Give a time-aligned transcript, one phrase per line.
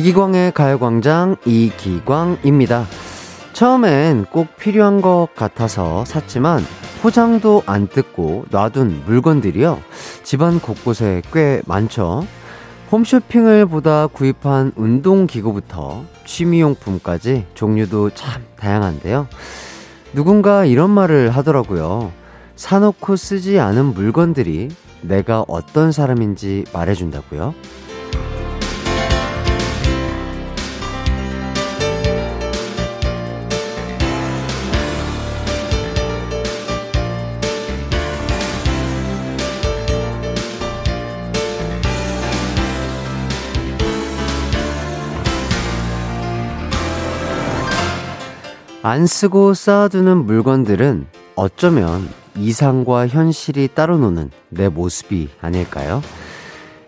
[0.00, 2.86] 이기광의 가요광장 이기광입니다.
[3.52, 6.64] 처음엔 꼭 필요한 것 같아서 샀지만
[7.02, 9.78] 포장도 안 뜯고 놔둔 물건들이요.
[10.22, 12.26] 집안 곳곳에 꽤 많죠.
[12.90, 19.28] 홈쇼핑을 보다 구입한 운동기구부터 취미용품까지 종류도 참 다양한데요.
[20.14, 22.10] 누군가 이런 말을 하더라고요.
[22.56, 24.70] 사놓고 쓰지 않은 물건들이
[25.02, 27.54] 내가 어떤 사람인지 말해준다고요.
[48.82, 56.00] 안 쓰고 쌓아두는 물건들은 어쩌면 이상과 현실이 따로 노는 내 모습이 아닐까요?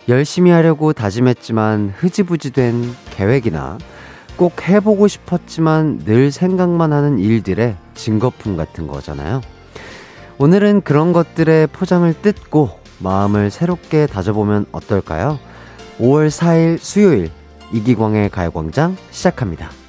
[0.09, 3.77] 열심히 하려고 다짐했지만 흐지부지 된 계획이나
[4.37, 9.43] 꼭 해보고 싶었지만 늘 생각만 하는 일들의 증거품 같은 거잖아요.
[10.39, 15.39] 오늘은 그런 것들의 포장을 뜯고 마음을 새롭게 다져보면 어떨까요?
[15.99, 17.31] 5월 4일 수요일
[17.73, 19.82] 이기광의 가요광장 시작합니다.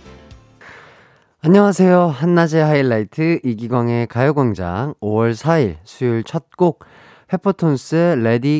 [1.46, 2.08] 안녕하세요.
[2.08, 6.86] 한낮의 하이라이트 이기광의 가요광장 5월 4일 수요일 첫 곡
[7.28, 8.18] 페퍼톤스의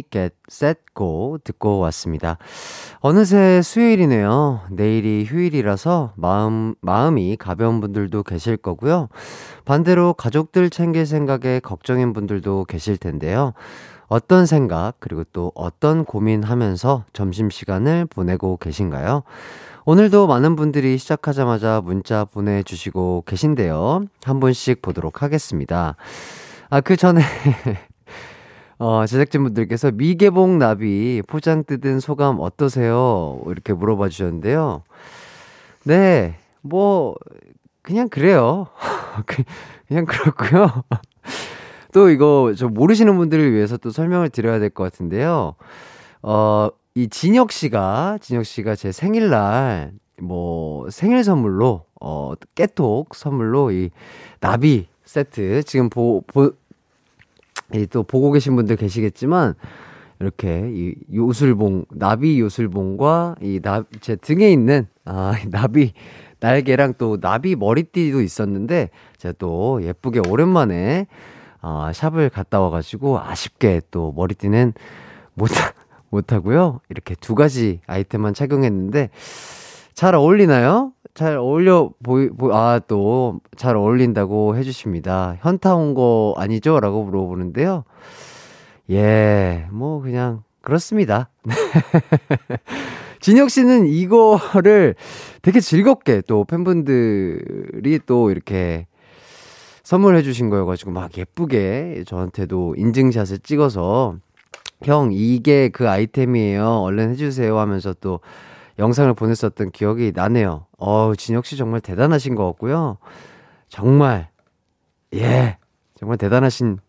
[0.10, 2.38] Get Set Go 듣고 왔습니다.
[3.00, 4.62] 어느새 수요일이네요.
[4.72, 9.10] 내일이 휴일이라서 마음, 마음이 가벼운 분들도 계실 거고요.
[9.64, 13.54] 반대로 가족들 챙길 생각에 걱정인 분들도 계실 텐데요.
[14.08, 19.24] 어떤 생각, 그리고 또 어떤 고민하면서 점심시간을 보내고 계신가요?
[19.86, 24.06] 오늘도 많은 분들이 시작하자마자 문자 보내주시고 계신데요.
[24.24, 25.96] 한 분씩 보도록 하겠습니다.
[26.70, 27.22] 아, 그 전에,
[28.80, 33.42] 어, 제작진분들께서 미개봉 나비 포장 뜯은 소감 어떠세요?
[33.48, 34.84] 이렇게 물어봐 주셨는데요.
[35.84, 37.16] 네, 뭐,
[37.82, 38.68] 그냥 그래요.
[39.26, 39.44] 그,
[39.88, 40.84] 그냥 그렇고요.
[41.94, 45.56] 또 이거 저 모르시는 분들을 위해서 또 설명을 드려야 될 것 같은데요.
[46.24, 53.90] 어, 이 진혁 씨가, 진혁 씨가 제 생일날, 뭐, 생일 선물로, 어, 깨톡 선물로 이
[54.40, 56.52] 나비 세트, 지금 보, 보,
[57.74, 59.56] 이또 보고 계신 분들 계시겠지만,
[60.20, 65.94] 이렇게 이 요술봉, 나비 요술봉과 이 나, 제 등에 있는, 아, 나비,
[66.40, 71.08] 날개랑 또 나비 머리띠도 있었는데, 제가 또 예쁘게 오랜만에,
[71.64, 74.74] 아, 샵을 갔다 와가지고 아쉽게 또 머리띠는
[75.34, 75.50] 못,
[76.12, 76.82] 못하고요.
[76.90, 79.10] 이렇게 두 가지 아이템만 착용했는데
[79.96, 80.92] 잘 어울리나요?
[81.16, 85.38] 잘 어울려 보이, 보, 아, 또 잘 어울린다고 해주십니다.
[85.42, 86.80] 현타 온 거 아니죠?
[86.80, 87.84] 라고 물어보는데요.
[88.92, 91.30] 예, 뭐 그냥 그렇습니다.
[93.22, 94.96] 진혁 씨는 이거를
[95.42, 98.88] 되게 즐겁게 또 팬분들이 또 이렇게
[99.84, 104.16] 선물해 주신 거여가지고 막 예쁘게 저한테도 인증샷을 찍어서
[104.84, 106.66] 형, 이게 그 아이템이에요.
[106.66, 108.20] 얼른 해주세요 하면서 또
[108.80, 110.66] 영상을 보냈었던 기억이 나네요.
[110.78, 112.98] 어우, 진혁 씨 정말 대단하신 것 같고요.
[113.70, 114.30] 정말,
[115.14, 115.58] 예,
[115.96, 116.80] 정말 대단하신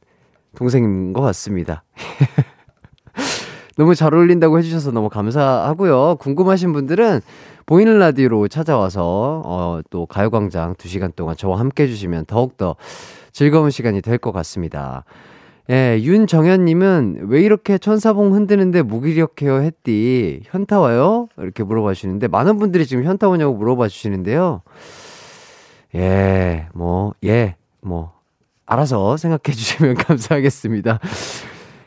[0.57, 1.85] 동생인 것 같습니다.
[3.77, 6.17] 너무 잘 어울린다고 해주셔서 너무 감사하고요.
[6.21, 7.21] 궁금하신 분들은
[7.67, 12.77] 보이는 라디오로 찾아와서, 어, 또 가요광장 2시간 동안 저와 함께 해주시면 더욱더
[13.33, 15.05] 즐거운 시간이 될 것 같습니다.
[15.71, 21.29] 예, 윤정현님은 왜 이렇게 천사봉 흔드는데 무기력해요 했디 현타 와요?
[21.39, 24.61] 이렇게 물어봐 주시는데 많은 분들이 지금 현타 오냐고 물어봐 주시는데요.
[25.95, 28.13] 예, 뭐, 예, 뭐,
[28.67, 30.99] 알아서 생각해 주시면 감사하겠습니다.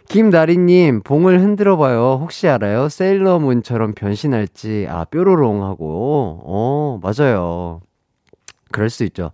[0.07, 2.17] 김나리님, 봉을 흔들어 봐요.
[2.21, 2.87] 혹시 알아요?
[2.87, 6.39] 세일러문처럼 변신할지, 아, 뾰로롱 하고.
[6.43, 7.81] 어, 맞아요.
[8.71, 9.31] 그럴 수 있죠.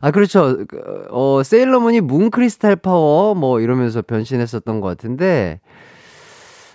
[0.00, 0.64] 아, 그렇죠.
[0.66, 5.60] 그, 어, 세일러문이 뭉크리스탈 파워 뭐 이러면서 변신했었던 것 같은데,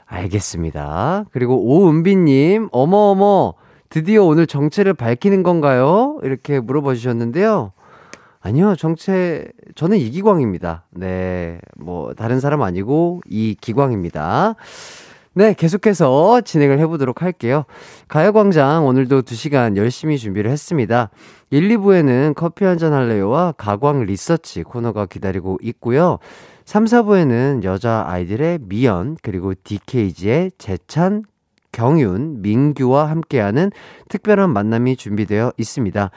[0.06, 1.26] 알겠습니다.
[1.32, 3.54] 그리고 오은비님, 어머어머,
[3.90, 6.20] 드디어 오늘 정체를 밝히는 건가요?
[6.24, 7.72] 이렇게 물어봐 주셨는데요.
[8.48, 9.46] 아니요, 정체,
[9.76, 10.86] 저는 이기광입니다.
[10.92, 14.56] 네, 뭐, 다른 사람 아니고, 이기광입니다.
[15.34, 17.66] 네, 계속해서 진행을 해보도록 할게요.
[18.08, 21.10] 가요광장 오늘도 2시간 열심히 준비를 했습니다.
[21.50, 26.20] 1, 2부에는 커피 한잔 할래요와 가광 리서치 코너가 기다리고 있고요.
[26.64, 31.24] 3, 4부에는 여자 아이들의 미연, 그리고 DKG의 재찬,
[31.74, 33.72] 경윤, 민규와 함께하는
[34.08, 36.12] 특별한 만남이 준비되어 있습니다.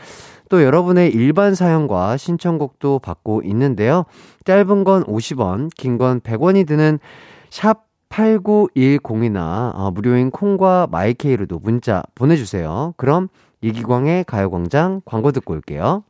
[0.50, 4.05] 또 여러분의 일반 사연과 신청곡도 받고 있는데요.
[4.44, 6.99] 짧은 건 50원, 긴 건 100원이 드는
[7.49, 12.94] 샵 8910이나 어, 무료인 콩과 마이케이로도 문자 보내주세요.
[12.97, 13.29] 그럼
[13.62, 16.02] 이기광의 가요광장 광고 듣고 올게요.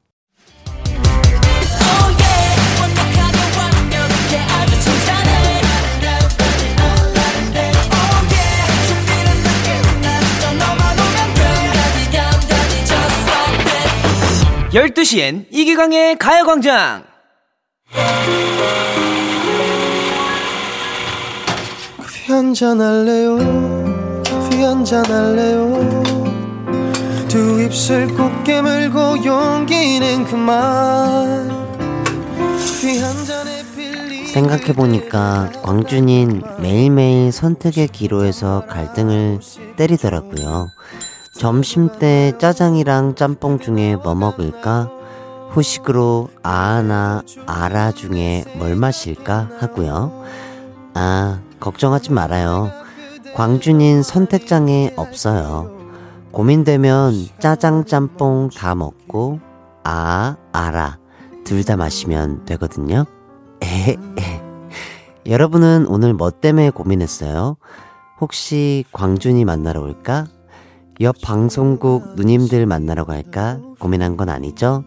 [14.73, 17.03] 열두 시엔 이기광의 가요광장.
[21.99, 24.23] 커피 한잔 할래요?
[24.25, 26.03] 커피 한잔 할래요?
[27.27, 31.49] 두 입술 꼭 깨물고 용기는 그만.
[32.57, 39.41] 커피 한 잔에 필리 생각해보니까 광준인 매일매일 선택의 기로에서 갈등을
[39.77, 40.69] 때리더라고요.
[41.41, 44.91] 점심때 짜장이랑 짬뽕 중에 뭐 먹을까?
[45.49, 50.23] 후식으로 아나 아라 중에 뭘 마실까 하고요.
[50.93, 52.71] 아, 걱정하지 말아요.
[53.35, 55.75] 광준인 선택장에 없어요.
[56.31, 59.41] 고민되면 짜장 짬뽕 다 먹고
[59.83, 60.99] 아, 아라
[61.45, 63.07] 둘 다 마시면 되거든요.
[63.63, 63.97] 에헤.
[65.25, 67.57] 여러분은 오늘 뭐 때문에 고민했어요?
[68.21, 70.27] 혹시 광준이 만나러 올까?
[71.01, 73.59] 옆 방송국 누님들 만나러 갈까?
[73.79, 74.85] 고민한 건 아니죠?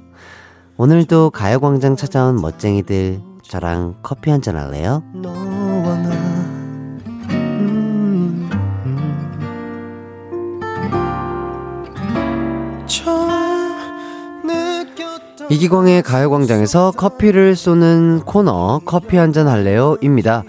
[0.78, 5.02] 오늘도 가요광장 찾아온 멋쟁이들 저랑 커피 한잔 할래요?
[15.50, 19.98] 이기광의 가요광장에서 커피를 쏘는 코너 커피 한잔 할래요?
[20.02, 20.44] 입니다.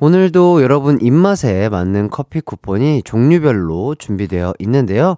[0.00, 5.16] 오늘도 여러분 입맛에 맞는 커피 쿠폰이 종류별로 준비되어 있는데요.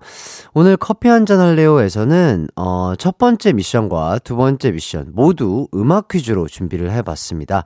[0.55, 6.47] 오늘 커피 한 잔 할래요에서는 어, 첫 번째 미션과 두 번째 미션 모두 음악 퀴즈로
[6.47, 7.65] 준비를 해봤습니다.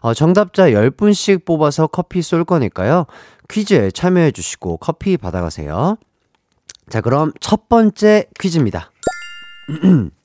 [0.00, 3.04] 어, 정답자 10분씩 뽑아서 커피 쏠 거니까요.
[3.50, 5.98] 퀴즈에 참여해 주시고 커피 받아가세요.
[6.88, 8.90] 자, 그럼 첫 번째 퀴즈입니다.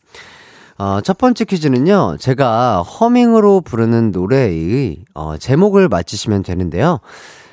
[0.79, 7.01] 어, 첫 번째 퀴즈는요, 제가 허밍으로 부르는 노래의 어, 제목을 맞히시면 되는데요.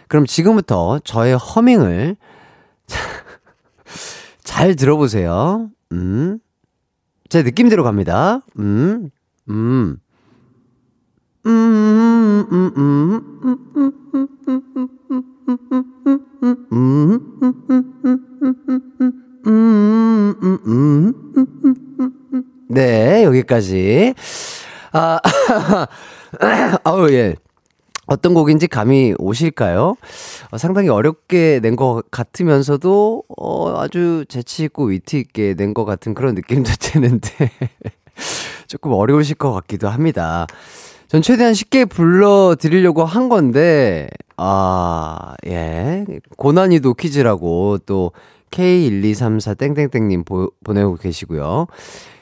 [0.06, 2.16] 그럼 지금부터 저의 허밍을
[4.44, 5.70] 잘 들어보세요.
[5.90, 6.38] 음,
[7.28, 8.42] 제 느낌대로 갑니다.
[8.60, 9.10] 음,
[9.50, 9.96] 음.
[11.46, 13.46] 음, 음, 음,
[22.68, 24.14] 네, 여기까지.
[24.92, 25.20] 아,
[26.84, 27.36] 아우, 예.
[28.06, 29.96] 어떤 곡인지 감이 오실까요?
[30.50, 36.70] 어, 상당히 어렵게 낸 것 같으면서도, 어, 아주 재치있고 위트있게 낸 것 같은 그런 느낌도
[36.80, 37.50] 드는데,
[38.68, 40.46] 조금 어려우실 것 같기도 합니다.
[41.08, 46.04] 전 최대한 쉽게 불러드리려고 한 건데, 아, 예.
[46.36, 48.12] 고난이도 퀴즈라고 또
[48.52, 50.24] K1234땡땡땡님
[50.64, 51.66] 보내고 계시고요.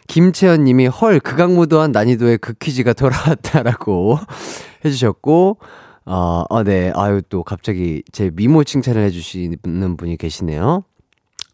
[0.09, 4.19] 김채연 님이 헐, 극악무도한 난이도의 그 퀴즈가 돌아왔다라고
[4.85, 5.59] 해주셨고,
[6.07, 6.93] 어, 어, 네.
[6.95, 10.85] 아유, 또 갑자기 제 미모 칭찬을 해주시는 분이 계시네요.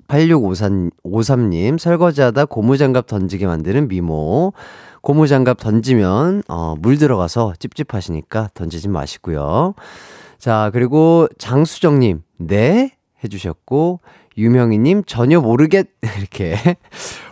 [0.09, 4.53] 8653님, 설거지하다 고무장갑 던지게 만드는 미모.
[5.03, 9.75] 고무장갑 던지면, 어, 물 들어가서 찝찝하시니까 던지지 마시고요.
[10.39, 12.97] 자, 그리고 장수정님, 네?
[13.23, 14.01] 해주셨고,
[14.37, 16.57] 유명희님, 전혀 모르겠, 이렇게.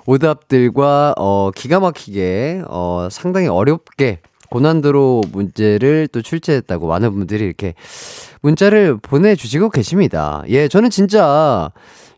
[0.07, 7.75] 오답들과, 어, 기가 막히게, 어, 상당히 어렵게, 고난도로 문제를 또 출제했다고 많은 분들이 이렇게
[8.41, 10.43] 문자를 보내주시고 계십니다.
[10.49, 11.71] 예, 저는 진짜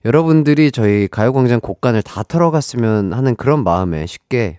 [0.05, 4.59] 여러분들이 저희 가요광장 곡간을 다 털어갔으면 하는 그런 마음에 쉽게,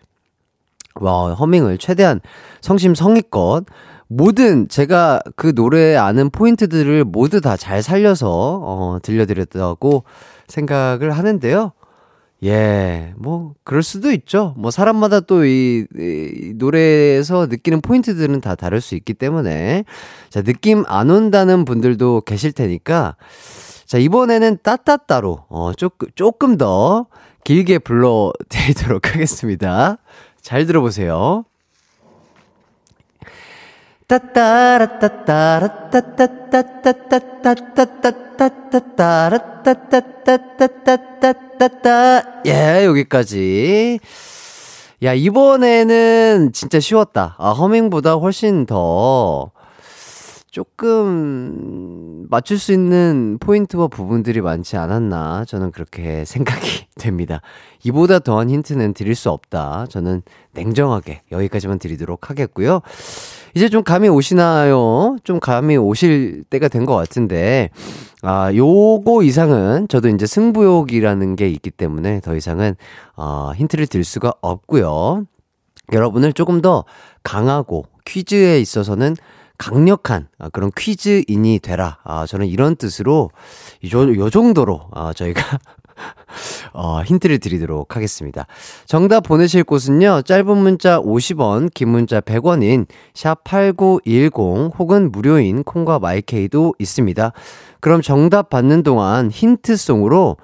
[0.95, 2.19] 와, 허밍을 최대한
[2.59, 3.65] 성심성의껏
[4.13, 8.27] 모든 제가 그 노래에 아는 포인트들을 모두 다 잘 살려서
[8.61, 10.03] 어, 들려드렸다고
[10.47, 11.71] 생각을 하는데요.
[12.43, 14.53] 예, 뭐 그럴 수도 있죠.
[14.57, 19.85] 뭐 사람마다 또이 이 노래에서 느끼는 포인트들은 다 다를 수 있기 때문에
[20.29, 23.15] 자 느낌 안 온다는 분들도 계실 테니까
[23.85, 27.05] 자 이번에는 따따따로 어 조금 조금 더
[27.45, 29.99] 길게 불러드리도록 하겠습니다.
[30.41, 31.45] 잘 들어보세요.
[42.45, 44.01] 예 여기까지
[45.03, 49.51] 야 이번에는 진짜 쉬웠다 아 허밍보다 훨씬 더
[50.49, 57.39] 조금 맞출 수 있는 포인트와 부분들이 많지 않았나 저는 그렇게 생각이 됩니다.
[57.85, 59.85] 이보다 더한 힌트는 드릴 수 없다.
[59.89, 62.81] 저는 냉정하게 여기까지만 드리도록 하겠고요.
[63.55, 65.17] 이제 좀 감이 오시나요?
[65.23, 67.69] 좀 감이 오실 때가 된 것 같은데,
[68.23, 72.75] 아, 요거 이상은 저도 이제 승부욕이라는 게 있기 때문에 더 이상은,
[73.15, 75.25] 어, 힌트를 드릴 수가 없고요.
[75.93, 76.85] 여러분을 조금 더
[77.23, 79.15] 강하고 퀴즈에 있어서는
[79.57, 81.99] 강력한 아, 그런 퀴즈인이 되라.
[82.03, 83.29] 아, 저는 이런 뜻으로
[83.93, 85.59] 요, 요 정도로 아, 저희가
[86.73, 88.47] 어, 힌트를 드리도록 하겠습니다.
[88.85, 90.23] 정답 보내실 곳은요.
[90.23, 97.31] 짧은 문자 50원, 긴 문자 100원인 샵8910 혹은 무료인 콩과 마이케이도 있습니다.
[97.79, 100.37] 그럼 정답 받는 동안 힌트송으로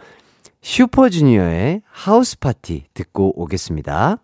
[0.61, 4.17] 슈퍼주니어의 하우스 파티 듣고 오겠습니다.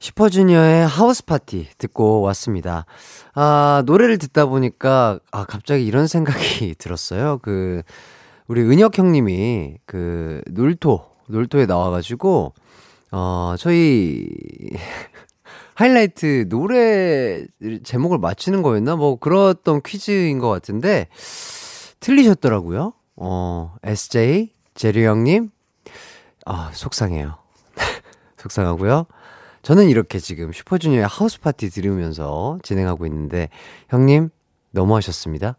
[0.00, 2.86] 슈퍼주니어의 하우스 파티 듣고 왔습니다.
[3.34, 7.38] 아, 노래를 듣다 보니까, 아, 갑자기 이런 생각이 들었어요.
[7.42, 7.82] 그,
[8.48, 12.54] 우리 은혁 형님이 그, 놀토, 놀토에 나와가지고,
[13.12, 14.26] 어, 저희,
[15.74, 17.44] 하이라이트 노래
[17.84, 18.96] 제목을 맞추는 거였나?
[18.96, 21.08] 뭐, 그랬던 퀴즈인 것 같은데,
[22.00, 22.94] 틀리셨더라고요.
[23.16, 25.50] 어, SJ, 제리 형님,
[26.46, 27.36] 아, 속상해요.
[28.38, 29.04] 속상하고요.
[29.60, 33.50] 저는 이렇게 지금 슈퍼주니어의 하우스 파티 들으면서 진행하고 있는데,
[33.90, 34.30] 형님,
[34.70, 35.58] 너무하셨습니다.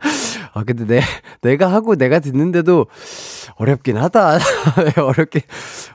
[0.54, 1.00] 아, 근데 내,
[1.42, 2.86] 내가 하고 내가 듣는데도
[3.56, 4.38] 어렵긴 하다.
[5.02, 5.42] 어렵게,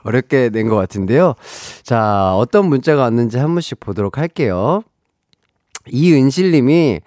[0.04, 1.34] 어렵게 낸 것 같은데요.
[1.82, 4.82] 자, 어떤 문자가 왔는지 한 번씩 보도록 할게요.
[5.90, 7.00] 이은실 님이,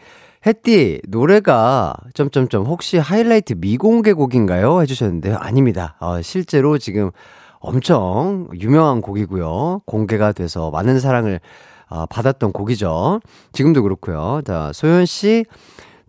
[0.45, 4.81] 햇띠, 노래가, 점점점, 혹시 하이라이트 미공개 곡인가요?
[4.81, 5.35] 해주셨는데요.
[5.37, 5.95] 아닙니다.
[5.99, 7.11] 어, 실제로 지금
[7.59, 9.81] 엄청 유명한 곡이고요.
[9.85, 11.41] 공개가 돼서 많은 사랑을
[11.89, 13.19] 어, 받았던 곡이죠.
[13.51, 14.41] 지금도 그렇고요.
[14.45, 15.43] 자, 소연 씨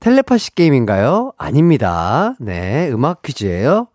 [0.00, 1.32] 텔레파시 게임인가요?
[1.36, 2.34] 아닙니다.
[2.40, 3.88] 네, 음악 퀴즈예요.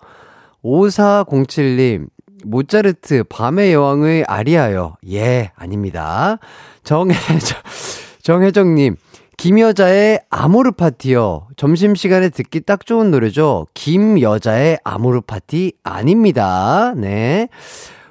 [0.64, 2.08] 5407님
[2.44, 4.96] 모차르트 밤의 여왕의 아리아요.
[5.12, 6.38] 예, 아닙니다.
[6.84, 7.60] 정혜정
[8.22, 8.96] 정혜정님
[9.38, 11.48] 김여자의 아모르 파티요.
[11.58, 13.68] 점심시간에 듣기 딱 좋은 노래죠.
[13.74, 16.94] 김여자의 아모르 파티 아닙니다.
[16.96, 17.50] 네.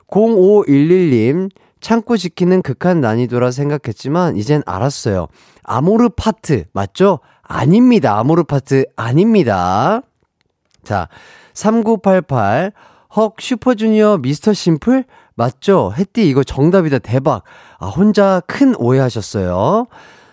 [0.09, 5.29] 0511님, 참고 지키는 극한 난이도라 생각했지만, 이젠 알았어요.
[5.65, 7.21] 아모르 파트, 맞죠?
[7.47, 8.19] 아닙니다.
[8.19, 10.01] 아모르 파트 아닙니다.
[10.83, 11.09] 자,
[11.55, 12.73] 3988,
[13.17, 15.05] 헉, 슈퍼주니어 미스터 심플?
[15.37, 15.93] 맞죠?
[15.97, 16.99] 햇띠 이거 정답이다.
[17.01, 17.43] 대박.
[17.79, 19.87] 아, 혼자 큰 오해하셨어요.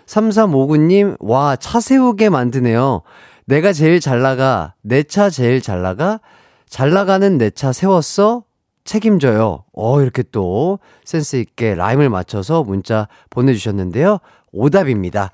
[0.06, 3.02] 3359님, 와, 차 세우게 만드네요.
[3.46, 4.74] 내가 제일 잘 나가.
[4.82, 6.20] 내 차 제일 잘 나가.
[6.68, 8.44] 잘 나가는 내 차 세웠어?
[8.84, 9.64] 책임져요.
[9.72, 14.18] 어, 이렇게 또 센스있게 라임을 맞춰서 문자 보내주셨는데요.
[14.52, 15.30] 오답입니다.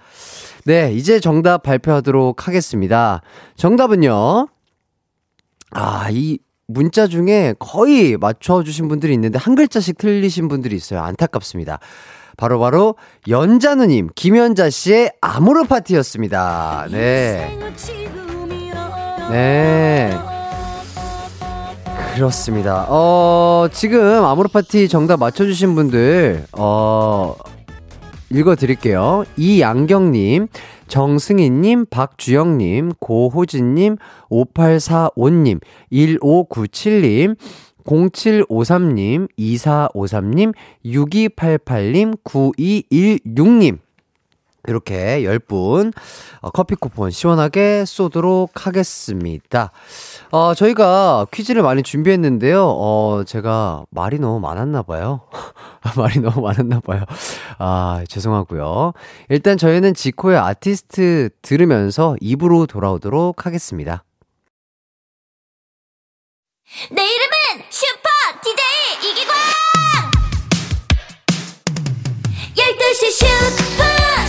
[0.68, 3.22] 네, 이제 정답 발표하도록 하겠습니다.
[3.56, 4.48] 정답은요.
[5.70, 11.00] 아, 이 문자 중에 거의 맞춰주신 분들이 있는데 한 글자씩 틀리신 분들이 있어요.
[11.00, 11.78] 안타깝습니다.
[12.36, 12.96] 바로바로
[13.28, 16.88] 연자누님, 김연자 씨의 아모르 파티였습니다.
[16.90, 17.58] 네.
[19.30, 20.18] 네.
[22.14, 22.84] 그렇습니다.
[22.90, 27.36] 어, 지금 아모르 파티 정답 맞춰주신 분들, 어,
[28.30, 29.24] 읽어드릴게요.
[29.36, 30.48] 이양경님,
[30.86, 33.96] 정승희님, 박주영님, 고호진님,
[34.30, 35.60] 5845님,
[35.92, 37.36] 1597님,
[37.84, 40.52] 0753님, 2453님,
[40.84, 43.78] 6288님, 9216님.
[44.68, 45.92] 이렇게 10분
[46.40, 49.72] 어, 커피 쿠폰 시원하게 쏘도록 하겠습니다.
[50.30, 52.64] 어, 저희가 퀴즈를 많이 준비했는데요.
[52.64, 55.22] 어, 제가 말이 너무 많았나 봐요.
[55.96, 57.04] 말이 너무 많았나 봐요.
[57.58, 58.92] 아, 죄송하고요.
[59.30, 64.04] 일단 저희는 지코의 아티스트 들으면서 입으로 돌아오도록 하겠습니다.
[66.90, 68.08] 내 이름은 슈퍼
[68.42, 69.34] DJ 이기광
[72.54, 73.87] 12시 슈퍼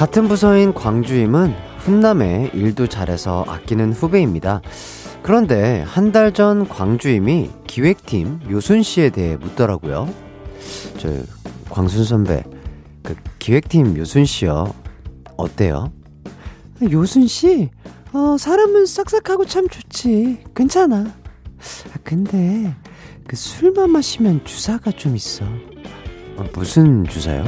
[0.00, 4.62] 같은 부서인 광주임은 훈남에 일도 잘해서 아끼는 후배입니다.
[5.22, 10.08] 그런데 한 달 전 광주임이 기획팀 요순 씨에 대해 묻더라고요.
[10.96, 11.10] 저
[11.68, 12.42] 광순 선배,
[13.02, 14.72] 그 기획팀 요순 씨요.
[15.36, 15.92] 어때요?
[16.90, 17.68] 요순 씨,
[18.14, 20.44] 어, 사람은 싹싹하고 참 좋지.
[20.56, 20.96] 괜찮아.
[21.92, 22.74] 아, 근데
[23.26, 25.44] 그 술만 마시면 주사가 좀 있어.
[26.38, 27.44] 어, 무슨 주사요?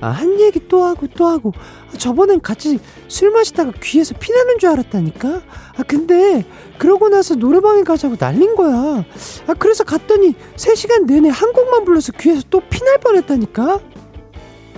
[0.00, 1.52] 아, 한 얘기 또 하고 또 하고.
[1.92, 2.78] 아, 저번엔 같이
[3.08, 5.28] 술 마시다가 귀에서 피나는 줄 알았다니까?
[5.76, 6.44] 아, 근데
[6.78, 9.04] 그러고 나서 노래방에 가자고 날린 거야.
[9.46, 13.80] 아, 그래서 갔더니 3시간 내내 한 곡만 불러서 귀에서 또 피날 뻔했다니까?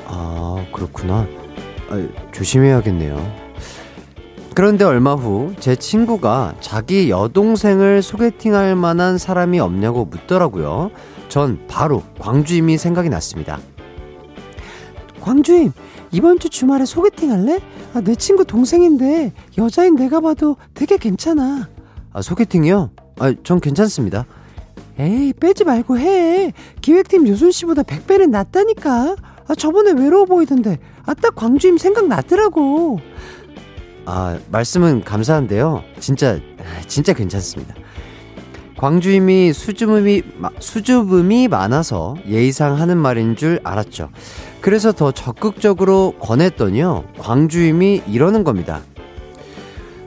[0.07, 1.27] 아, 그렇구나.
[1.89, 3.43] 아, 조심해야겠네요.
[4.55, 10.91] 그런데 얼마 후 제 친구가 자기 여동생을 소개팅할 만한 사람이 없냐고 묻더라고요.
[11.29, 13.61] 전 바로 광주임이 생각이 났습니다.
[15.23, 15.73] 광주임,
[16.11, 17.61] 이번 주 주말에 소개팅 할래?
[17.95, 21.69] 아, 내 친구 동생인데 여자인 내가 봐도 되게 괜찮아.
[22.13, 22.91] 아, 소개팅이요?
[23.21, 24.27] 아, 전 괜찮습니다.
[24.99, 26.53] 에이, 빼지 말고 해.
[26.83, 29.17] 기획팀 요순 씨보다 100배는 낫다니까.
[29.47, 30.79] 아, 저번에 외로워 보이던데.
[31.07, 32.99] 아, 딱 광주임 생각났더라고.
[34.05, 35.85] 아, 말씀은 감사한데요.
[36.01, 36.41] 진짜,
[36.89, 37.75] 진짜 괜찮습니다.
[38.77, 40.23] 광주임이 수줍음이,
[40.59, 44.11] 수줍음이 많아서 예의상 하는 말인 줄 알았죠.
[44.63, 47.05] 그래서 더 적극적으로 권했더니요.
[47.19, 48.81] 광주임이 이러는 겁니다.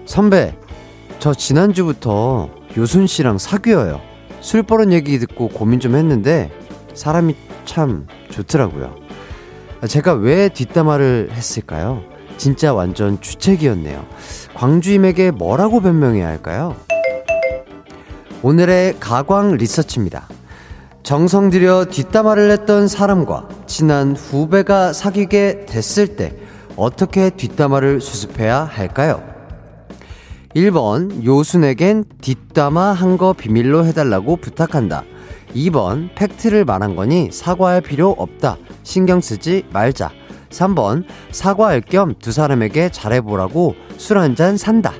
[0.05, 0.55] 선배,
[1.19, 3.99] 저 지난주부터 요순 씨랑 사귀어요.
[4.39, 6.51] 술 버릇 얘기 듣고 고민 좀 했는데
[6.93, 7.35] 사람이
[7.65, 8.95] 참 좋더라고요.
[9.89, 12.01] 제가 왜 뒷담화를 했을까요?
[12.37, 14.05] 진짜 완전 주책이었네요.
[14.53, 16.77] 광주임에게 뭐라고 변명해야 할까요?
[18.41, 20.29] 오늘의 가광 리서치입니다.
[21.05, 26.35] 정성 들여 뒷담화를 했던 사람과 친한 후배가 사귀게 됐을 때
[26.75, 29.21] 어떻게 뒷담화를 수습해야 할까요?
[30.55, 35.03] 1번 요순에겐 뒷담화 한 거 비밀로 해달라고 부탁한다.
[35.55, 38.57] 2번 팩트를 말한 거니 사과할 필요 없다.
[38.81, 40.09] 신경 쓰지 말자.
[40.49, 44.91] 3번 사과할 겸 두 사람에게 잘해보라고 술 한 잔 산다.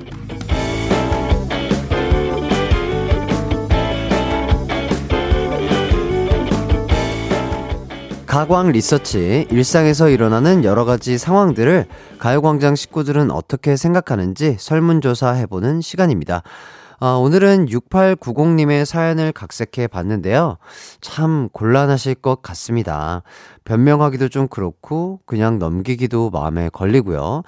[8.36, 11.86] 가광 리서치 일상에서 일어나는 여러 가지 상황들을
[12.18, 16.42] 가요광장 식구들은 어떻게 생각하는지 설문조사 해보는 시간입니다.
[17.00, 20.58] 아, 오늘은 6890님의 사연을 각색해 봤는데요.
[21.00, 23.22] 참 곤란하실 것 같습니다.
[23.64, 27.42] 변명하기도 좀 그렇고, 그냥 넘기기도 마음에 걸리고요.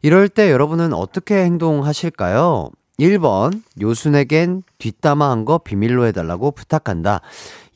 [0.00, 2.70] 이럴 때 여러분은 어떻게 행동하실까요?
[3.00, 7.20] 1번, 요순에겐 뒷담화 한 거 비밀로 해달라고 부탁한다.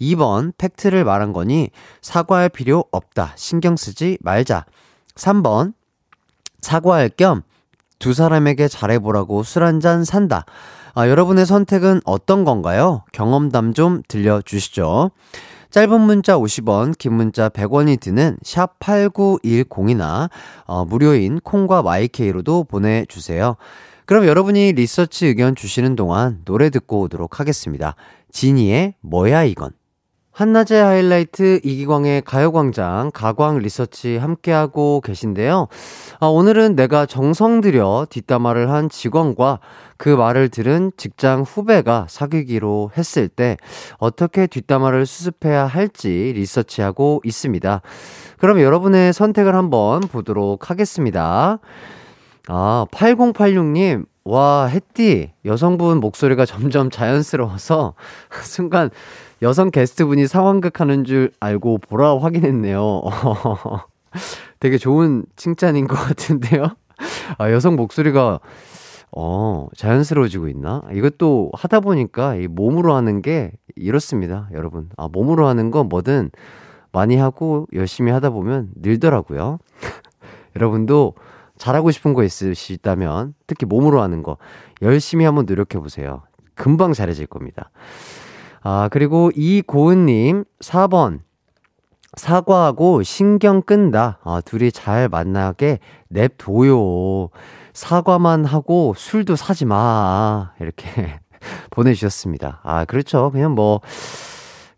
[0.01, 1.71] 2번, 팩트를 말한 거니
[2.03, 3.33] 사과할 필요 없다.
[3.37, 4.67] 신경 쓰지 말자.
[5.15, 5.73] 3번,
[6.61, 7.43] 사과할 겸
[7.99, 10.45] 두 사람에게 잘해보라고 술 한 잔 산다.
[10.95, 13.05] 아, 여러분의 선택은 어떤 건가요?
[13.13, 15.11] 경험담 좀 들려주시죠.
[15.71, 20.29] 짧은 문자 50원, 긴 문자 100원이 드는 샵 8910이나
[20.67, 23.57] 어, 무료인 콩과 마이케이로도 보내주세요.
[24.07, 27.95] 그럼 여러분이 리서치 의견 주시는 동안 노래 듣고 오도록 하겠습니다.
[28.31, 29.71] 지니의 뭐야 이건.
[30.35, 35.69] 한낮의 하이라이트 이기광의 가요광장 가광 리서치 함께하고 계신데요.
[36.19, 39.61] 아, 오늘은 내가 정성 들여 뒷담화를 한 직원과
[39.97, 43.57] 그 말을 들은 직장 후배가 사귀기로 했을 때
[43.99, 47.81] 어떻게 뒷담화를 수습해야 할지 리서치하고 있습니다.
[48.38, 51.61] 그럼 여러분의 선택을 한번 보도록 하겠습니다.
[52.49, 57.95] 아, 8086님, 와, 햇띠, 여성분 목소리가 점점 자연스러워서
[58.45, 58.91] 순간
[59.43, 63.03] 여성 게스트분이 상황극 하는 줄 알고 보라 확인했네요.
[64.61, 66.69] 되게 좋은 칭찬인 것 같은데요?
[67.39, 68.41] 아, 여성 목소리가,
[69.17, 70.83] 어, 자연스러워지고 있나?
[70.93, 74.91] 이것도 하다 보니까 이 몸으로 하는 게 이렇습니다, 여러분.
[74.99, 76.31] 아, 몸으로 하는 건 뭐든
[76.93, 79.59] 많이 하고 열심히 하다 보면 늘더라고요.
[80.57, 81.15] 여러분도
[81.59, 84.37] 잘하고 싶은 거 있으시다면 특히 몸으로 하는 거
[84.83, 86.23] 열심히 한번 노력해 보세요.
[86.55, 87.71] 금방 잘해질 겁니다.
[88.62, 91.21] 아, 그리고 이고은님 4번
[92.17, 94.21] 사과하고 신경 끈다.
[94.25, 97.29] 아, 둘이 잘 만나게 냅둬요.
[97.73, 100.53] 사과만 하고 술도 사지 마.
[100.61, 101.19] 이렇게
[101.71, 102.61] 보내주셨습니다.
[102.62, 103.31] 아, 그렇죠.
[103.33, 103.81] 그냥 뭐,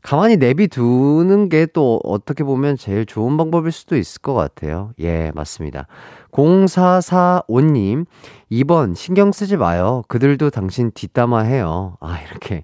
[0.03, 4.93] 가만히 내비두는 게 또 어떻게 보면 제일 좋은 방법일 수도 있을 것 같아요.
[5.01, 5.89] 예, 맞습니다.
[6.37, 8.05] 0445님,
[8.53, 10.03] 2번 신경 쓰지 마요.
[10.09, 11.97] 그들도 당신 뒷담화 해요.
[12.01, 12.63] 아, 이렇게.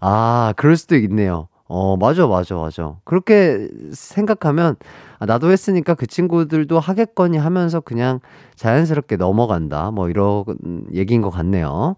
[0.00, 1.46] 아, 그럴 수도 있네요.
[1.68, 2.96] 어, 맞아, 맞아, 맞아.
[3.04, 4.74] 그렇게 생각하면,
[5.18, 8.20] 아, 나도 했으니까 그 친구들도 하겠거니 하면서 그냥
[8.56, 9.90] 자연스럽게 넘어간다.
[9.92, 10.44] 뭐, 이런
[10.92, 11.96] 얘기인 것 같네요.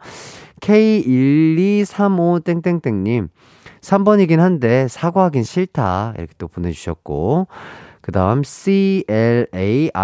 [0.61, 3.31] K1235땡땡땡님,
[3.81, 6.15] 3번이긴 한데, 사과하긴 싫다.
[6.19, 7.49] 이렇게 또 보내주셨고,
[8.05, 9.95] 그 다음 CLARA,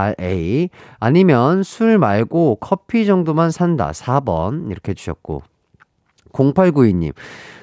[1.00, 3.90] 아니면 술 말고 커피 정도만 산다.
[3.90, 4.70] 4번.
[4.70, 5.42] 이렇게 해주셨고,
[6.32, 7.12] 0892님,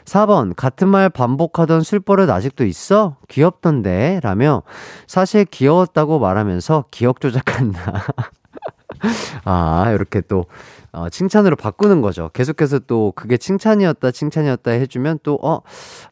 [0.06, 3.18] 4번, 같은 말 반복하던 술버릇 아직도 있어?
[3.30, 4.20] 귀엽던데?
[4.22, 4.62] 라며,
[5.08, 8.04] 사실 귀여웠다고 말하면서 기억 조작한다.
[9.44, 10.46] 아, 이렇게 또,
[10.92, 12.30] 어, 칭찬으로 바꾸는 거죠.
[12.34, 15.62] 계속해서 또 그게 칭찬이었다, 칭찬이었다 해주면 또, 어,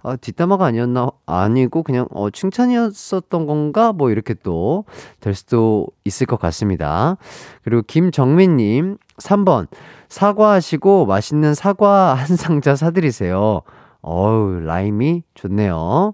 [0.04, 1.10] 어 뒷담화가 아니었나?
[1.26, 3.94] 아니고 그냥, 어, 칭찬이었었던 건가?
[3.94, 4.86] 뭐 이렇게 또
[5.20, 7.18] 될 수도 있을 것 같습니다.
[7.64, 9.68] 그리고 김정민님, 3번,
[10.10, 13.62] 사과하시고 맛있는 사과 한 상자 사드리세요.
[14.08, 16.14] 어우, 라임이 좋네요.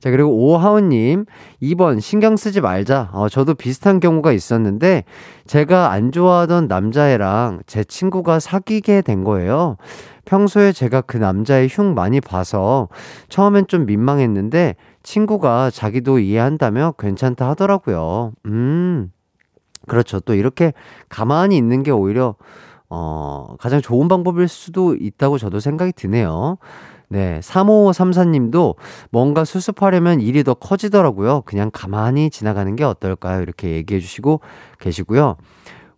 [0.00, 1.26] 자, 그리고 오하은님,
[1.60, 3.10] 2번, 신경 쓰지 말자.
[3.12, 5.04] 어, 저도 비슷한 경우가 있었는데,
[5.46, 9.76] 제가 안 좋아하던 남자애랑 제 친구가 사귀게 된 거예요.
[10.24, 12.88] 평소에 제가 그 남자의 흉 많이 봐서
[13.28, 18.32] 처음엔 좀 민망했는데, 친구가 자기도 이해한다며 괜찮다 하더라고요.
[18.46, 19.12] 음,
[19.86, 20.20] 그렇죠.
[20.20, 20.72] 또 이렇게
[21.10, 22.34] 가만히 있는 게 오히려,
[22.88, 26.56] 어, 가장 좋은 방법일 수도 있다고 저도 생각이 드네요.
[27.08, 28.74] 네, 3534님도
[29.10, 31.42] 뭔가 수습하려면 일이 더 커지더라고요.
[31.42, 33.42] 그냥 가만히 지나가는 게 어떨까요?
[33.42, 34.40] 이렇게 얘기해 주시고
[34.80, 35.36] 계시고요.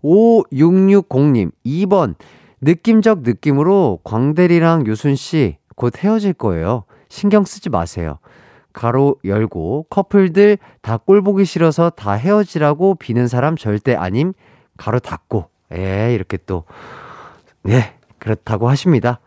[0.05, 2.15] 5660님, 2번.
[2.61, 6.85] 느낌적 느낌으로 광대리랑 유순 씨 곧 헤어질 거예요.
[7.09, 8.19] 신경 쓰지 마세요.
[8.73, 14.33] 가로 열고 커플들 다 꼴 보기 싫어서 다 헤어지라고 비는 사람 절대 아님.
[14.77, 15.49] 가로 닫고.
[15.75, 16.65] 예, 이렇게 또,
[17.69, 19.21] 예, 그렇다고 하십니다.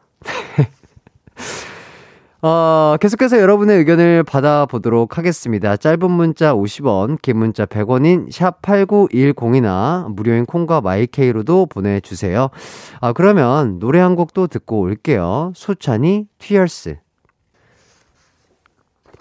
[2.44, 5.78] 어, 계속해서 여러분의 의견을 받아보도록 하겠습니다.
[5.78, 12.50] 짧은 문자 50원, 긴 문자 100원인 샵8910이나 무료인 콩과 마이케이로도 보내주세요.
[13.00, 15.52] 아, 그러면 노래 한 곡도 듣고 올게요.
[15.56, 16.98] 소찬휘 Tears.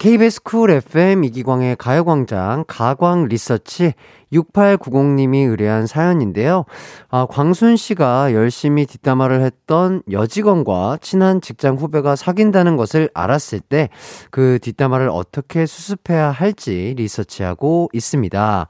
[0.01, 3.93] KBS 쿨 FM 이기광의 가요광장 가광 리서치
[4.33, 6.65] 6890님이 의뢰한 사연인데요.
[7.11, 13.89] 아, 광순 씨가 열심히 뒷담화를 했던 여직원과 친한 직장 후배가 사귄다는 것을 알았을 때
[14.31, 18.67] 그 뒷담화를 어떻게 수습해야 할지 리서치하고 있습니다.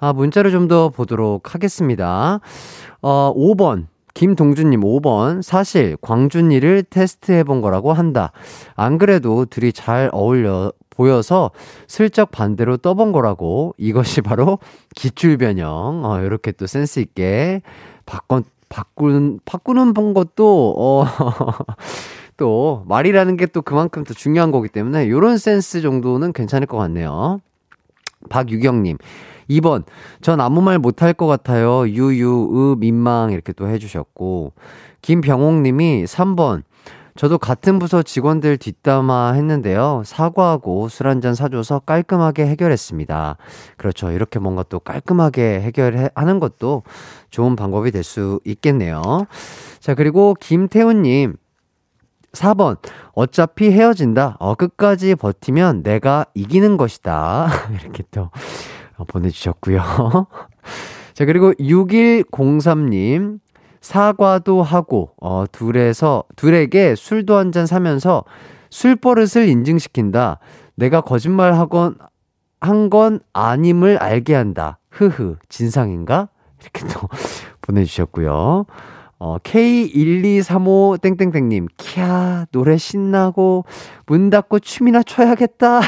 [0.00, 2.40] 아, 문자를 좀 더 보도록 하겠습니다.
[3.02, 3.91] 어, 5번.
[4.14, 5.42] 김동준님 5번.
[5.42, 8.32] 사실 광준이를 테스트해 본 거라고 한다.
[8.76, 11.50] 안 그래도 둘이 잘 어울려 보여서
[11.86, 13.74] 슬쩍 반대로 떠본 거라고.
[13.78, 14.58] 이것이 바로
[14.94, 16.02] 기출 변형.
[16.04, 17.62] 어, 이렇게 또 센스 있게
[18.06, 21.04] 바꿔, 바꾸는, 바꾸는 본 것도, 어,
[22.36, 27.40] 또 말이라는 게 또 그만큼 더 중요한 거기 때문에 요런 센스 정도는 괜찮을 것 같네요.
[28.30, 28.96] 박유경님.
[29.50, 29.84] 2번,
[30.20, 31.88] 전 아무 말 못할 것 같아요.
[31.88, 34.52] 유유, 으, 민망, 이렇게 또 해주셨고.
[35.02, 36.62] 김병옥 님이 3번,
[37.14, 40.02] 저도 같은 부서 직원들 뒷담화 했는데요.
[40.06, 43.36] 사과하고 술 한 잔 사줘서 깔끔하게 해결했습니다.
[43.76, 44.10] 그렇죠.
[44.10, 46.84] 이렇게 뭔가 또 깔끔하게 해결하는 것도
[47.30, 49.02] 좋은 방법이 될 수 있겠네요.
[49.80, 51.36] 자, 그리고 김태훈님.
[52.32, 52.78] 4번.
[53.12, 54.36] 어차피 헤어진다.
[54.40, 57.48] 어, 끝까지 버티면 내가 이기는 것이다.
[57.78, 58.30] 이렇게 또
[59.06, 59.80] 보내주셨고요.
[61.14, 63.40] 자, 그리고 6103님.
[63.80, 68.24] 사과도 하고, 어, 둘에서, 둘에게 술도 한 잔 사면서
[68.70, 70.38] 술 버릇을 인증시킨다.
[70.76, 71.96] 내가 거짓말 하건,
[72.60, 74.78] 한 건 아님을 알게 한다.
[74.90, 76.28] 흐흐, 진상인가?
[76.60, 77.08] 이렇게 또
[77.60, 78.66] 보내주셨고요.
[79.24, 83.64] 어, K1235 땡땡땡님, 키야, 노래 신나고,
[84.06, 85.80] 문 닫고 춤이나 춰야겠다.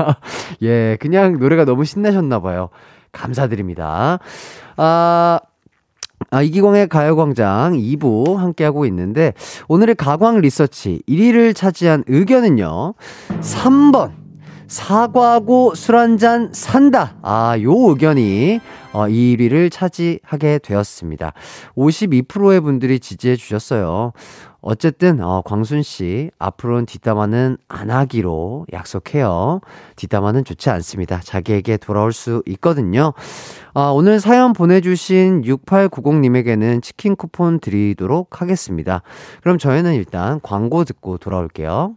[0.62, 2.70] 예, 그냥 노래가 너무 신나셨나 봐요.
[3.12, 4.18] 감사드립니다.
[4.78, 5.40] 아,
[6.30, 9.34] 아, 이기광의 가요광장 2부 함께하고 있는데,
[9.68, 12.94] 오늘의 가광 리서치 1위를 차지한 의견은요,
[13.42, 14.19] 3번.
[14.70, 17.16] 사과하고 술 한 잔 산다.
[17.22, 18.60] 아, 요 의견이
[18.92, 21.32] 어, 1위를 차지하게 되었습니다.
[21.76, 24.12] 52%의 분들이 지지해 주셨어요.
[24.60, 29.60] 어쨌든 어, 광순 씨 앞으로는 뒷담화는 안 하기로 약속해요.
[29.96, 31.18] 뒷담화는 좋지 않습니다.
[31.20, 33.12] 자기에게 돌아올 수 있거든요.
[33.74, 39.02] 아, 오늘 사연 보내주신 6890님에게는 치킨 쿠폰 드리도록 하겠습니다.
[39.42, 41.96] 그럼 저희는 일단 광고 듣고 돌아올게요.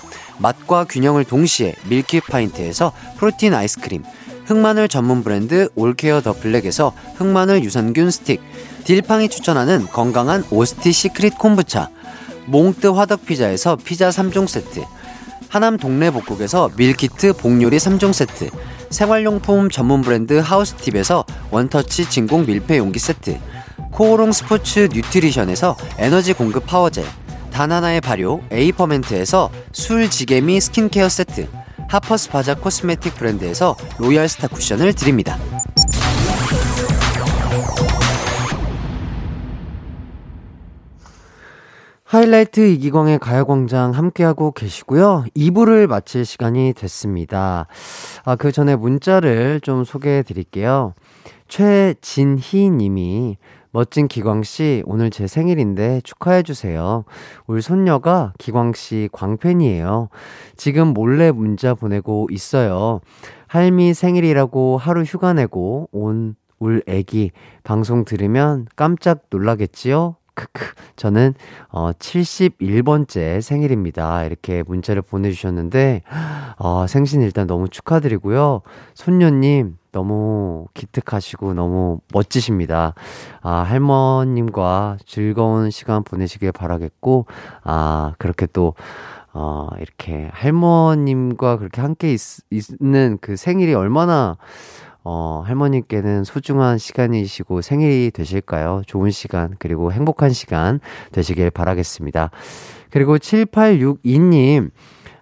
[0.41, 4.03] 맛과 균형을 동시에 밀키파인트에서 프로틴 아이스크림,
[4.45, 8.41] 흑마늘 전문 브랜드 올케어 더 블랙에서 흑마늘 유산균 스틱,
[8.83, 11.89] 딜팡이 추천하는 건강한 오스티 시크릿 콤부차,
[12.47, 14.83] 몽뜨 화덕 피자에서 피자 3종 세트,
[15.47, 18.49] 하남 동네 복국에서 밀키트 복요리 3종 세트,
[18.89, 23.39] 생활용품 전문 브랜드 하우스팁에서 원터치 진공 밀폐 용기 세트,
[23.91, 27.05] 코오롱 스포츠 뉴트리션에서 에너지 공급 파워젤,
[27.51, 31.47] 다나나의 발효 에이퍼멘트에서 술지개미 스킨케어 세트,
[31.89, 35.37] 하퍼스 바자 코스메틱 브랜드에서 로얄 스타 쿠션을 드립니다.
[42.11, 45.23] 하이라이트 이기광의 가요광장 함께하고 계시고요.
[45.33, 47.67] 2부를 마칠 시간이 됐습니다.
[48.25, 50.93] 아, 그 전에 문자를 좀 소개해 드릴게요.
[51.47, 53.37] 최진희 님이
[53.71, 57.05] 멋진 기광씨, 오늘 제 생일인데 축하해주세요.
[57.47, 60.09] 우리 손녀가 기광씨 광팬이에요.
[60.57, 62.99] 지금 몰래 문자 보내고 있어요.
[63.47, 67.31] 할미 생일이라고 하루 휴가 내고 온 울 애기
[67.63, 70.15] 방송 들으면 깜짝 놀라겠지요?
[70.35, 70.73] 크크.
[70.95, 71.33] 저는
[71.69, 74.23] 어 71번째 생일입니다.
[74.25, 76.03] 이렇게 문자를 보내 주셨는데
[76.59, 78.61] 어, 생신 일단 너무 축하드리고요.
[78.93, 82.93] 손녀 님 너무 기특하시고 너무 멋지십니다.
[83.41, 87.25] 아, 할머님과 즐거운 시간 보내시길 바라겠고,
[87.63, 88.73] 아, 그렇게 또,
[89.33, 94.37] 어, 이렇게 할머님과 그렇게 함께 있, 있는 그 생일이 얼마나
[95.03, 98.83] 어, 할머님께는 소중한 시간이시고 생일이 되실까요?
[98.85, 100.79] 좋은 시간, 그리고 행복한 시간
[101.11, 102.29] 되시길 바라겠습니다.
[102.91, 104.69] 그리고 7862님,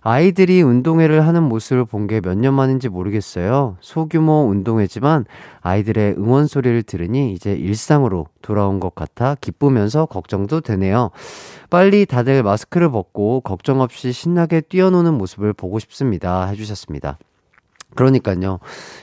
[0.02, 3.78] 아이들이 운동회를 하는 모습을 본 게 몇 년 만인지 모르겠어요.
[3.82, 5.26] 소규모 운동회지만
[5.62, 11.12] 아이들의 응원 소리를 들으니 이제 일상으로 돌아온 것 같아 기쁘면서 걱정도 되네요.
[11.70, 16.46] 빨리 다들 마스크를 벗고 걱정 없이 신나게 뛰어노는 모습을 보고 싶습니다.
[16.48, 17.18] 해주셨습니다.
[18.00, 18.60] 그러니까요.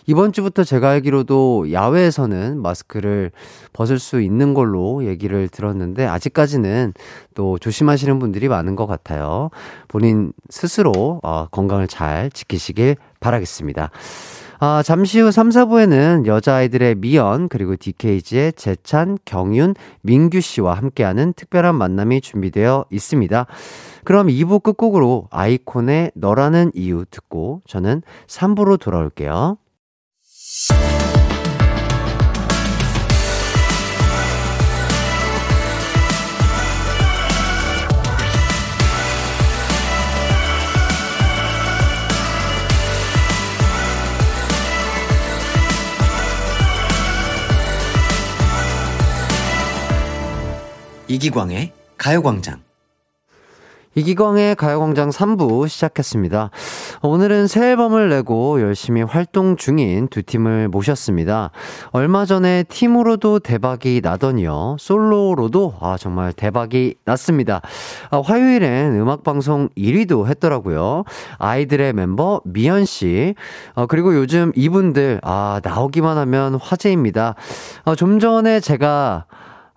[0.07, 3.31] 이번 주부터 제가 알기로도 야외에서는 마스크를
[3.75, 6.95] 벗을 수 있는 걸로 얘기를 들었는데 아직까지는
[7.35, 9.51] 또 조심하시는 분들이 많은 것 같아요.
[9.89, 13.91] 본인 스스로 어, 건강을 잘 지키시길 바라겠습니다.
[14.59, 21.75] 아, 잠시 후 3, 4부에는 여자아이들의 미연, 그리고 DKG의 재찬, 경윤, 민규 씨와 함께하는 특별한
[21.75, 23.47] 만남이 준비되어 있습니다.
[24.05, 29.59] 그럼 2부 끝곡으로 아이콘의 너라는 이유 듣고 저는 3부로 돌아올게요.
[51.09, 52.67] 이기광의 가요광장.
[53.95, 56.51] 이기광의 가요광장 3부 시작했습니다.
[57.01, 61.51] 오늘은 새 앨범을 내고 열심히 활동 중인 두 팀을 모셨습니다.
[61.93, 64.77] 얼마 전에 팀으로도 대박이 나더니요.
[64.81, 67.63] 솔로로도 아, 정말 대박이 났습니다.
[68.11, 71.05] 아, 화요일엔 음악방송 1위도 했더라고요.
[71.39, 73.35] 아이들의 멤버 미연씨.
[73.77, 77.37] 아, 그리고 요즘 이분들, 아, 나오기만 하면 화제입니다.
[77.85, 79.25] 아, 좀 전에 제가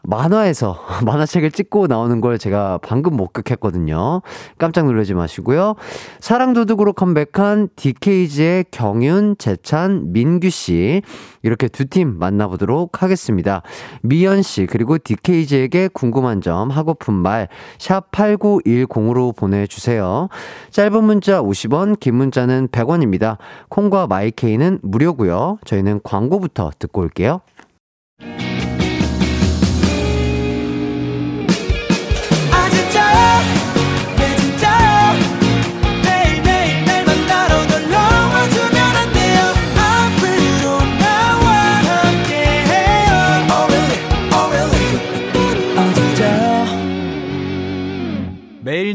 [0.03, 4.21] 만화에서 만화책을 찍고 나오는 걸 제가 방금 목격했거든요.
[4.57, 5.75] 깜짝 놀라지 마시고요.
[6.19, 11.01] 사랑도둑으로 컴백한 DKG의 경윤, 재찬, 민규 씨
[11.41, 13.63] 이렇게 두 팀 만나보도록 하겠습니다.
[14.03, 20.29] 미연 씨 그리고 DKG에게 궁금한 점 하고픈 말 샵 8910으로 보내주세요.
[20.71, 23.37] 짧은 문자 50원, 긴 문자는 100원입니다.
[23.69, 25.59] 콩과 마이케이는 무료고요.
[25.65, 27.41] 저희는 광고부터 듣고 올게요.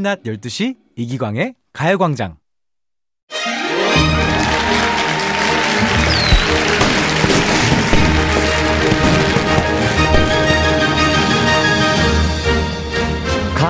[0.05, 2.37] 낮 12시 이기광의 가요광장.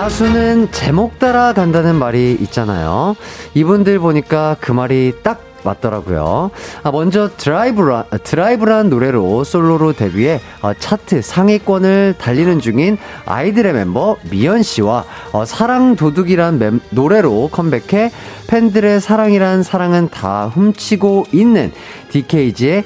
[0.05, 3.17] 가수는 제목 따라 간다는 말이 있잖아요.
[3.55, 6.51] 이분들 보니까 그 말이 딱 맞더라고요.
[6.83, 14.62] 아, 먼저 드라이브란, 드라이브란 노래로 솔로로 데뷔해 어, 차트 상위권을 달리는 중인 아이들의 멤버 미연
[14.62, 18.12] 씨와 어, 사랑 도둑이란 멤, 노래로 컴백해
[18.47, 21.73] 팬들의 사랑이란 사랑은 다 훔치고 있는
[22.11, 22.85] DKG의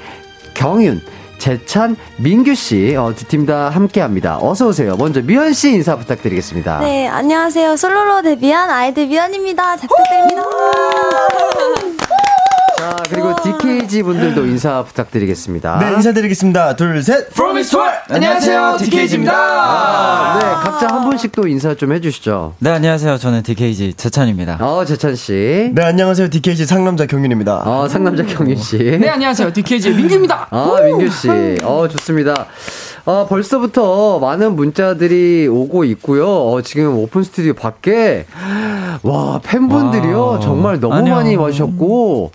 [0.53, 1.01] 경윤,
[1.39, 4.37] 재찬, 민규 씨, 어, 두 팀 다 함께 합니다.
[4.41, 4.95] 어서오세요.
[4.97, 6.79] 먼저 미연 씨 인사 부탁드리겠습니다.
[6.79, 7.75] 네, 안녕하세요.
[7.77, 9.77] 솔로로 데뷔한 아이들 미연입니다.
[9.77, 10.43] 잘 부탁드립니다.
[12.79, 15.79] 자, 그리고 DKG 분들도 인사 부탁드리겠습니다.
[15.79, 16.77] 네, 인사드리겠습니다.
[16.77, 17.27] 둘, 셋.
[17.33, 17.57] From
[18.09, 19.33] 안녕하세요, DKG입니다.
[19.35, 22.53] 아, 네, 각자 한 분씩 또 인사 좀 해주시죠.
[22.59, 23.17] 네, 안녕하세요.
[23.17, 24.59] 저는 DKG 재찬입니다.
[24.61, 25.71] 어, 재찬 씨.
[25.73, 26.29] 네, 안녕하세요.
[26.29, 27.63] DKG 상남자 경윤입니다.
[27.65, 28.77] 어, 상남자 경윤 씨.
[28.77, 29.51] 네, 안녕하세요.
[29.51, 30.47] DKG의 민규입니다.
[30.49, 31.27] 아, 민규 씨.
[31.61, 32.45] 어, 좋습니다.
[33.03, 36.25] 어, 벌써부터 많은 문자들이 오고 있고요.
[36.29, 38.25] 어, 지금 오픈 스튜디오 밖에
[39.03, 40.25] 와, 팬분들이요.
[40.25, 41.15] 와, 정말 너무 안녕.
[41.15, 42.31] 많이 와주셨고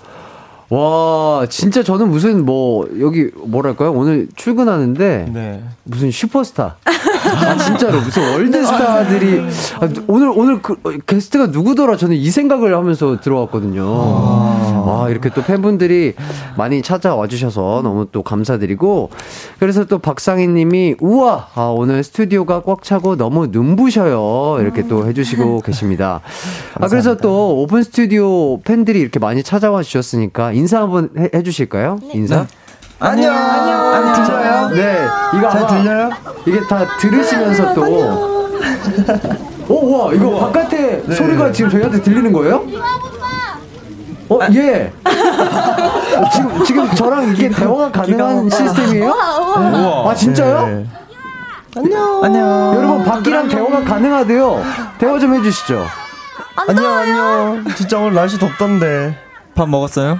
[0.75, 3.93] 와, 진짜 저는 무슨 뭐 여기 뭐랄까요?
[3.93, 5.63] 오늘 출근하는데 네.
[5.85, 6.77] 무슨 슈퍼스타.
[7.27, 9.41] 아, 진짜로 무슨 월드스타들이
[9.81, 13.83] 아, 오늘 오늘 그 어, 게스트가 누구더라 저는 이 생각을 하면서 들어왔거든요.
[13.87, 16.15] 아, 이렇게 또 팬분들이
[16.59, 19.11] 많이 찾아와 주셔서 너무 또 감사드리고
[19.59, 24.59] 그래서 또 박상희 님이 우와 아, 오늘 스튜디오가 꽉 차고 너무 눈부셔요.
[24.61, 26.21] 이렇게 또 해 주시고 계십니다.
[26.81, 31.99] 아, 그래서 또 오픈 스튜디오 팬들이 이렇게 많이 찾아와 주셨으니까 인사 한번 해, 해 주실까요?
[32.15, 32.47] 인사?
[32.99, 33.37] 안녕.
[33.37, 34.15] 안녕.
[34.15, 34.69] 들려요?
[34.71, 36.11] 네, 이거 잘 들려요?
[36.47, 38.41] 이게 다 들으시면서 또.
[39.69, 42.65] 오, 와, 이거 바깥에 소리가 지금 저희한테 들리는 거예요?
[44.31, 44.91] 어, 예.
[46.33, 49.13] 지금, 지금 저랑 이게 대화가 가능한 시스템이에요?
[49.13, 50.67] 아, 진짜요?
[50.67, 50.87] 네.
[51.77, 52.25] 안녕.
[52.25, 52.75] 안녕.
[52.75, 54.63] 여러분, 밖이랑 대화가 가능하대요.
[54.97, 55.85] 대화 좀 해주시죠.
[56.57, 57.65] 안녕, 안녕.
[57.77, 59.19] 진짜 오늘 날씨 덥던데.
[59.55, 60.19] 밥 먹었어요?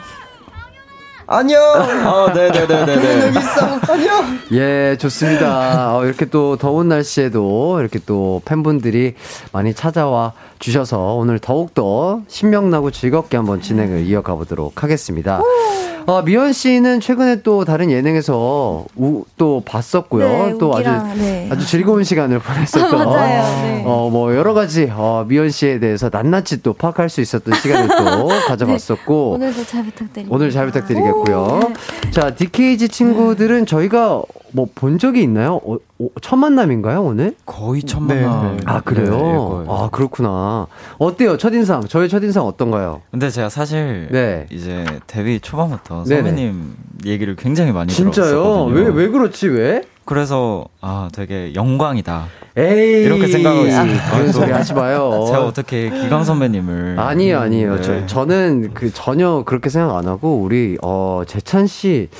[1.37, 1.61] 안녕.
[1.61, 3.27] 아, 네네네네네.
[3.27, 3.67] 여기 있어.
[3.93, 4.39] 안녕.
[4.53, 5.97] 예, 좋습니다.
[5.97, 9.15] 어, 이렇게 또 더운 날씨에도 이렇게 또 팬분들이
[9.53, 15.41] 많이 찾아와 주셔서 오늘 더욱더 신명나고 즐겁게 한번 진행을 이어가 보도록 하겠습니다.
[16.07, 20.27] 어, 미연 씨는 최근에 또 다른 예능에서 우, 또 봤었고요.
[20.29, 21.49] 네, 또 아주 우기랑, 네.
[21.51, 23.83] 아주 즐거운 시간을 보냈었던 맞아요, 네.
[23.87, 28.29] 어, 뭐 여러 가지 어, 미연 씨에 대해서 낱낱이 또 파악할 수 있었던 시간을 또
[28.49, 30.35] 가져봤었고 오늘도 잘 부탁드립니다.
[30.35, 31.73] 오늘 잘 부탁드리겠고요.
[32.11, 34.23] 자, DKG 친구들은 저희가
[34.55, 35.61] 뭐 본 적이 있나요?
[35.65, 37.35] 어, 어, 첫 만남인가요, 오늘?
[37.45, 38.25] 거의 첫 네.
[38.25, 38.59] 만남.
[38.67, 39.11] 아, 그래요?
[39.11, 39.67] 네, 거의.
[39.69, 40.67] 아, 그렇구나.
[40.99, 41.83] 어때요, 첫 인상?
[41.83, 43.03] 저의 첫 인상 어떤가요?
[43.11, 44.47] 근데 제가 사실 네.
[44.51, 46.23] 이제 데뷔 초반부터 네네.
[46.23, 48.25] 선배님 얘기를 굉장히 많이 진짜요?
[48.27, 48.77] 들었었거든요.
[48.95, 49.83] 왜, 왜 그렇지, 왜?
[50.05, 52.27] 그래서 아 되게 영광이다.
[52.57, 53.05] 에이.
[53.05, 54.11] 이렇게 생각하고 있습니다.
[54.11, 55.25] 그런 아, 소리 또 하지 마요.
[55.27, 57.77] 제가 어떻게 기광 선배님을 아니에요, 아니에요.
[57.77, 57.83] 네.
[57.83, 62.11] 저, 저는 그 전혀 그렇게 생각 안 하고, 우리, 어, 재찬 씨,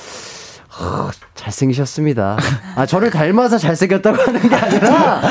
[0.77, 2.37] 하, 잘생기셨습니다.
[2.75, 5.21] 아, 저를 닮아서 잘생겼다고 하는 게 아니라,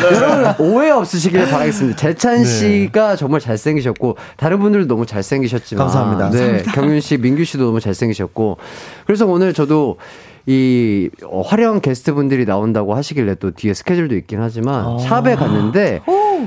[0.00, 1.96] 여러분, 오해 없으시길 바라겠습니다.
[1.96, 5.86] 재찬 씨가 정말 잘생기셨고, 다른 분들도 너무 잘생기셨지만.
[5.86, 6.30] 감사합니다.
[6.30, 8.58] 네, 경윤 씨, 민규 씨도 너무 잘생기셨고,
[9.04, 9.96] 그래서 오늘 저도
[10.46, 16.00] 이 어, 화려한 게스트 분들이 나온다고 하시길래 또 뒤에 스케줄도 있긴 하지만 샵에 갔는데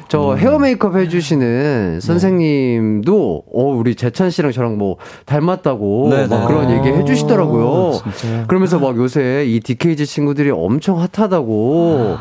[0.07, 6.27] 저 헤어 메이크업 해주시는 선생님도 어 우리 재찬 씨랑 저랑 뭐 닮았다고 네네.
[6.27, 7.99] 막 그런 얘기 해주시더라고요.
[8.03, 8.45] 진짜요?
[8.47, 12.17] 그러면서 막 요새 이 DKG 친구들이 엄청 핫하다고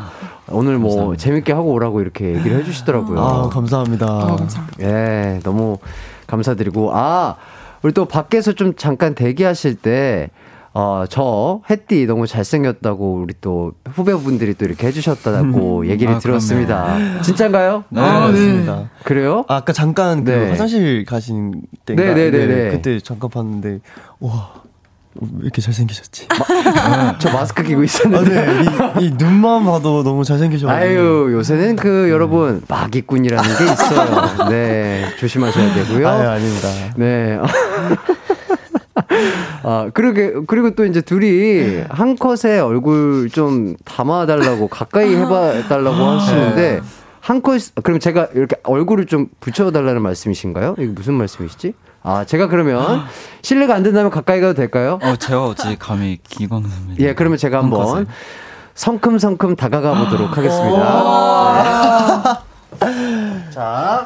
[0.51, 3.19] 오늘 뭐 재밌게 하고 오라고 이렇게 얘기를 해주시더라고요.
[3.19, 4.37] 아, 감사합니다.
[4.81, 5.77] 예, 너무
[6.27, 7.35] 감사드리고 아
[7.81, 10.29] 우리 또 밖에서 좀 잠깐 대기하실 때.
[10.77, 17.21] 어, 저, 햇띠 너무 잘생겼다고 우리 또 후배분들이 또 이렇게 해주셨다고 얘기를 아, 들었습니다.
[17.21, 17.85] 진짜인가요?
[17.87, 18.01] 네.
[18.01, 18.89] 아, 맞습니다.
[19.05, 19.45] 그래요?
[19.47, 20.49] 아, 아까 잠깐 그 네.
[20.49, 22.03] 화장실 가신 때인가?
[22.03, 22.71] 네, 네, 네, 네.
[22.71, 23.79] 그때 잠깐 봤는데
[24.19, 24.65] 와.
[25.21, 26.27] 왜 이렇게 잘생기셨지?
[27.19, 28.45] 저 마스크 끼고 아, 있었는데.
[28.45, 28.63] 네.
[28.99, 30.69] 이, 이 눈만 봐도 너무 잘생기셔가지고.
[30.69, 34.49] 아유, 요새는 그 여러분, 마기꾼이라는 게 있어요.
[34.51, 36.05] 네, 조심하셔야 되고요.
[36.05, 36.67] 아유, 아닙니다.
[36.97, 37.39] 네.
[39.67, 46.81] 아, 그러게, 그리고 또 이제 둘이 한 컷에 얼굴 좀 담아달라고, 가까이 해봐달라고 하시는데,
[47.19, 50.75] 한 컷, 그럼 제가 이렇게 얼굴을 좀 붙여달라는 말씀이신가요?
[50.77, 51.73] 이게 무슨 말씀이시지?
[52.03, 53.05] 아, 제가 그러면
[53.41, 54.99] 실례가 안 된다면 가까이 가도 될까요?
[55.01, 56.97] 어 제가 어찌 감히 기광 선배님.
[56.99, 58.05] 예, 그러면 제가 한 한번.
[58.75, 60.83] 성큼성큼 다가가 보도록 하겠습니다.
[62.79, 63.49] 네.
[63.49, 64.05] 자,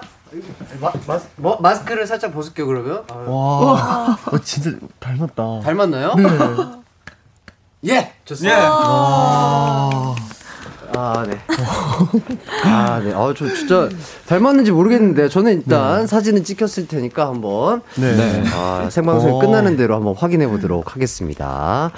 [0.79, 3.03] 마, 마스, 뭐, 마스크를 살짝 벗을게요 그러면.
[3.09, 5.61] 아, 와, 어, 진짜 닮았다.
[5.63, 6.15] 닮았나요?
[6.15, 7.93] 네.
[7.93, 8.57] 예, 좋습니다.
[10.95, 11.39] 아, 네.
[12.65, 13.13] 아, 네.
[13.13, 13.89] 아, 저 진짜
[14.27, 18.15] 닮았는지 모르겠는데 저는 일단 사진은 찍혔을 테니까 한번 네.
[18.15, 18.43] 네.
[18.53, 19.39] 아, 생방송이 오.
[19.39, 21.91] 끝나는 대로 한번 확인해 보도록 하겠습니다.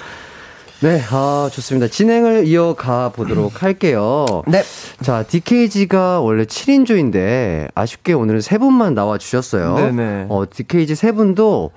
[0.82, 1.86] 네, 아, 좋습니다.
[1.86, 4.26] 진행을 이어가 보도록 할게요.
[4.48, 4.62] 네.
[5.00, 9.76] 자, DKG가 원래 7인조인데 아쉽게 오늘은 세 분만 나와 주셨어요.
[9.76, 10.26] 네네.
[10.28, 11.70] 어, DKG 세 분도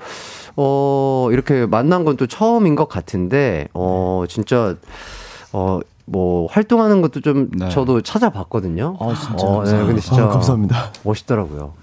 [0.55, 4.75] 어, 이렇게 만난 건 또 처음인 것 같은데 어, 진짜
[5.53, 7.69] 어, 뭐 활동하는 것도 좀 네.
[7.69, 8.95] 저도 찾아봤거든요.
[8.99, 9.45] 아, 진짜.
[9.45, 10.93] 어, 네, 근데 진짜 아, 감사합니다.
[11.03, 11.73] 멋있더라고요.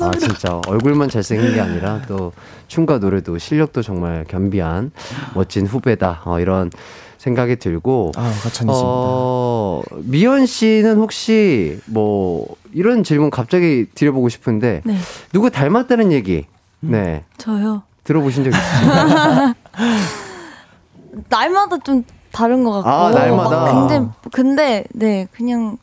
[0.00, 2.32] 아, 진짜 얼굴만 잘생긴 게 아니라 또
[2.68, 4.90] 춤과 노래도 실력도 정말 겸비한
[5.34, 6.22] 멋진 후배다.
[6.24, 6.70] 어, 이런
[7.18, 8.32] 생각이 들고 아.
[8.66, 14.96] 어, 미연 씨는 혹시 뭐 이런 질문 갑자기 드려보고 싶은데 네.
[15.32, 16.46] 누구 닮았다는 얘기
[16.80, 17.82] 네 저요.
[18.04, 19.54] 들어보신 적 있으세요?
[21.28, 22.88] 날마다 좀 다른 것 같고.
[22.90, 23.60] 아, 날마다.
[23.60, 25.76] 막 근데, 근데, 네, 그냥,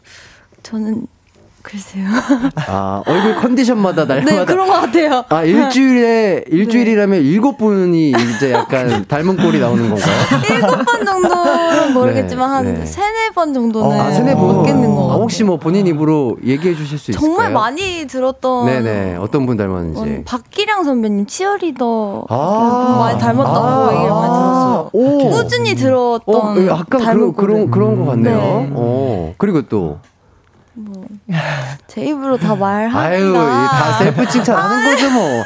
[0.63, 1.07] 저는,
[1.61, 2.05] 글쎄요.
[2.67, 5.23] 아 얼굴 컨디션마다 네, 날마다 그런 것 같아요.
[5.29, 10.15] 아 일주일에 일주일이라면 일곱 분이 이제 약간 닮은 꼴이 나오는 건가요?
[10.49, 12.85] 일곱 번 정도는 모르겠지만, 네, 한 네.
[12.85, 13.99] 세네 번 정도는.
[13.99, 15.13] 아 세네 분 바뀌는 것 아.
[15.15, 17.27] 혹시 뭐 본인 입으로 얘기해 주실 수 있을까요?
[17.29, 18.65] 정말 많이 들었던.
[18.65, 22.95] 네네 어떤 분건 닮았는지 박기량 선배님 치어리더 아.
[22.99, 23.93] 많이 닮았다고 아.
[23.93, 24.89] 얘기를 많이 들었어요.
[24.93, 25.29] 오.
[25.29, 28.35] 꾸준히 들었던 어, 예, 약간 닮은 그런 그런 그런 것 같네요.
[28.37, 28.69] 네.
[28.73, 29.97] 어 그리고 또
[30.79, 31.05] 뭐,
[31.87, 35.43] 제 입으로 다 말하기가 아유, 이다 셀프 칭찬하는 거죠, 뭐.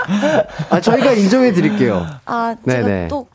[0.70, 2.06] 아, 저희가 인정해 드릴게요.
[2.26, 3.08] 아, 제가 네네.
[3.08, 3.26] 또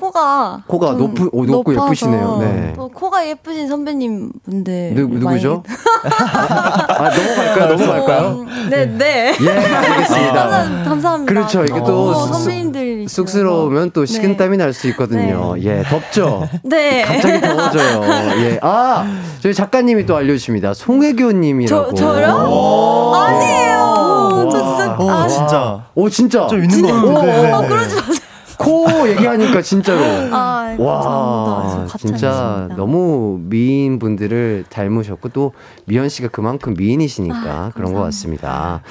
[0.00, 2.38] 코가 코가 좀 높으- 오, 높고 높아서 예쁘시네요.
[2.40, 2.72] 네.
[2.76, 5.62] 또 코가 예쁘신 선배님 분들 누, 누구죠?
[6.04, 7.66] 아, 넘어갈까요?
[7.76, 8.46] 넘어갈까요?
[8.70, 9.34] 네, 네.
[9.40, 10.48] 예, 알겠습니다.
[10.48, 11.32] 감사, 감사합니다.
[11.32, 11.64] 그렇죠.
[11.64, 15.54] 이게 또 어, 쑥- 선배님들 쑥스러우면 또 식은땀이 날 수 있거든요.
[15.62, 16.48] 예, 덥죠?
[16.62, 17.02] 네.
[17.02, 18.02] 갑자기 더워져요.
[18.44, 18.58] 예.
[18.62, 19.04] 아,
[19.42, 20.74] 저희 작가님이 또 알려주십니다.
[20.74, 21.94] 송혜교님이라고.
[21.94, 23.12] 저 저요?
[23.14, 24.48] 아니에요.
[24.50, 25.84] 저 진짜 어, 아, 진짜.
[25.94, 26.46] 오, 진짜.
[26.46, 27.42] 좀 있는 것 같은데.
[27.42, 27.68] 네, 어, 네.
[27.68, 28.19] 그러지 마세요.
[28.60, 30.04] 코 얘기하니까 진짜로.
[30.36, 31.86] 아, 와.
[31.98, 32.68] 진짜.
[32.76, 35.52] 너무 미인 분들을 닮으셨고 또
[35.86, 38.82] 미연 씨가 그만큼 미인이시니까 아, 그런 것 같습니다.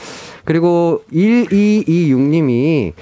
[0.43, 2.93] 그리고 1226님이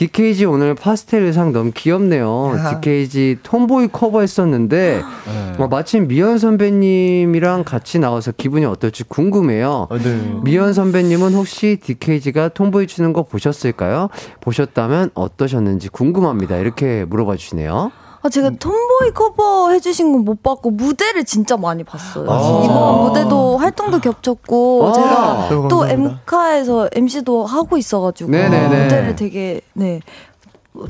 [0.00, 2.56] DKG 오늘 파스텔 의상 너무 귀엽네요.
[2.70, 5.62] DKG 톰보이 커버했었는데 네.
[5.62, 9.88] 어, 마침 미연 선배님이랑 같이 나와서 기분이 어떨지 궁금해요.
[9.90, 10.40] 어, 네.
[10.42, 14.08] 미연 선배님은 혹시 DKG가 톰보이 추는 거 보셨을까요?
[14.40, 16.56] 보셨다면 어떠셨는지 궁금합니다.
[16.56, 17.92] 이렇게 물어봐 주시네요.
[18.22, 22.30] 아, 제가 톰보이 커버 해주신 건 못 봤고, 무대를 진짜 많이 봤어요.
[22.30, 22.62] 아.
[22.64, 24.92] 이번 무대도 활동도 겹쳤고, 아.
[24.92, 25.86] 제가 또.
[25.88, 28.82] 엠카에서 MC도 하고 있어가지고, 네네네.
[28.84, 30.00] 무대를 되게, 네.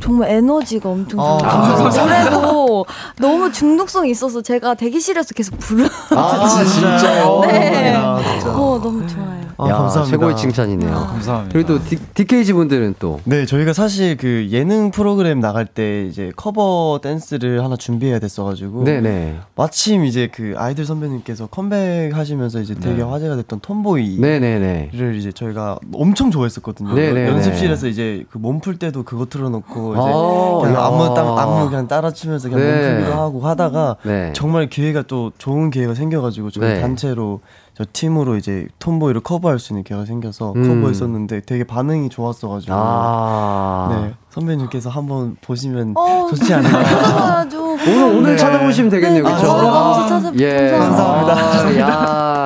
[0.00, 2.84] 정말 에너지가 엄청 아, 좋아서 노래도
[3.18, 5.86] 너무 중독성이 있어서 제가 대기실에서 계속 부르.
[6.10, 7.40] 아, 진짜요?
[7.48, 7.94] 네.
[7.96, 8.50] 아, 진짜.
[8.50, 9.39] 어 너무 좋아요.
[9.62, 10.16] 아, 야, 감사합니다.
[10.16, 10.90] 최고의 칭찬이네요.
[10.90, 11.52] 감사합니다.
[11.52, 17.00] 그리고 또 DKZ 분들은 또 네, 저희가 사실 그 예능 프로그램 나갈 때 이제 커버
[17.02, 18.84] 댄스를 하나 준비해야 됐어가지고.
[18.84, 19.38] 네네.
[19.56, 24.18] 마침 이제 그 아이들 선배님께서 컴백 하시면서 이제 되게 화제가 됐던 톰보이.
[24.18, 24.90] 네네네.
[24.94, 26.94] 를 이제 저희가 엄청 좋아했었거든요.
[26.94, 27.28] 네네네.
[27.28, 30.86] 연습실에서 이제 그 몸 풀 때도 그거 틀어놓고 이제 아, 그냥 야.
[30.86, 32.72] 안무 딱 안무 그냥 따라추면서 그냥 네.
[32.72, 34.32] 몸 풀기도 하고 하다가 네.
[34.34, 36.80] 정말 기회가 또 좋은 기회가 생겨가지고 저희 네.
[36.80, 37.40] 단체로
[37.76, 40.68] 저 팀으로 이제 톰보이를 커버할 수 있는 기회가 생겨서 음.
[40.82, 43.88] 커버했었는데 되게 반응이 좋았어가지고 아.
[44.02, 46.84] 네 선배님께서 한번 보시면 어, 좋지 않을까.
[46.84, 47.62] 찾아봐야죠.
[47.72, 48.36] 오늘 오늘 네.
[48.36, 49.46] 찾아보시면 되겠네요, 네, 그렇죠?
[49.48, 51.34] 걸어가면서 찾아- 예, 감사합니다.
[51.34, 51.78] 아,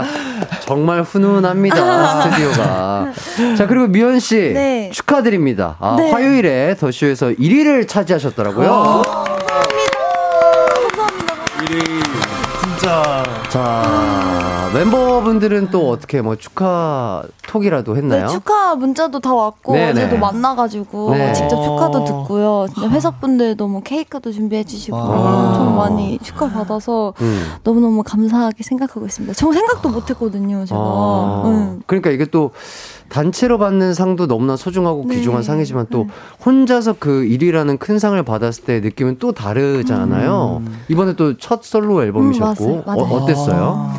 [0.03, 0.05] 야,
[0.61, 3.12] 정말 훈훈합니다 스튜디오가.
[3.57, 4.91] 자 그리고 미연 씨 네.
[4.93, 5.77] 축하드립니다.
[5.81, 6.11] 아, 네.
[6.12, 8.72] 화요일에 더쇼에서 1위를 차지하셨더라고요.
[8.72, 9.03] 아.
[10.97, 12.74] 감사합니다.
[12.85, 18.26] 진짜 자 멤버분들은 또 어떻게 뭐 축하 톡이라도 했나요?
[18.26, 19.91] 네, 축하 문자도 다 왔고 네네.
[19.91, 21.32] 어제도 만나가지고 네.
[21.32, 22.66] 직접 축하도 듣고요.
[22.74, 25.47] 진짜 회사 분들도 뭐 케이크도 준비해주시고 와.
[25.47, 27.53] 엄청 많이 축하 받아서 음.
[27.62, 29.32] 너무 너무 감사하게 생각하고 있습니다.
[29.32, 30.78] 저 생각도 못했거든요, 제가.
[30.78, 31.80] 아, 응.
[31.87, 32.51] 그러니까 이게 또
[33.15, 35.15] 단체로 받는 상도 너무나 소중하고 네.
[35.15, 36.09] 귀중한 상이지만 또 네.
[36.45, 40.62] 혼자서 그 1위라는 큰 상을 받았을 때 느낌은 또 다르잖아요.
[40.89, 43.12] 이번에 또 첫 솔로 앨범이셨고 음, 맞아요, 맞아요.
[43.15, 43.91] 어, 어땠어요?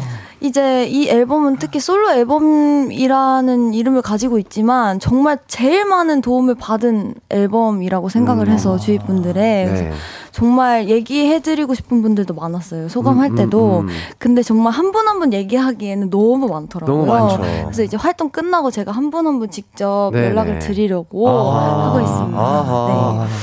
[0.45, 8.09] 이제 이 앨범은 특히 솔로 앨범이라는 이름을 가지고 있지만 정말 제일 많은 도움을 받은 앨범이라고
[8.09, 8.53] 생각을 음.
[8.53, 9.91] 해서 주위 분들의 네.
[10.31, 12.89] 정말 얘기해드리고 싶은 분들도 많았어요.
[12.89, 13.79] 소감할 음, 음, 때도.
[13.79, 13.87] 음.
[14.17, 16.97] 근데 정말 한 분 한 분 얘기하기에는 너무 많더라고요.
[16.97, 17.41] 너무 많죠.
[17.63, 20.27] 그래서 이제 활동 끝나고 제가 한 분 한 분 직접 네네.
[20.29, 21.87] 연락을 드리려고 아하.
[21.89, 23.25] 하고 있습니다.
[23.27, 23.33] 네.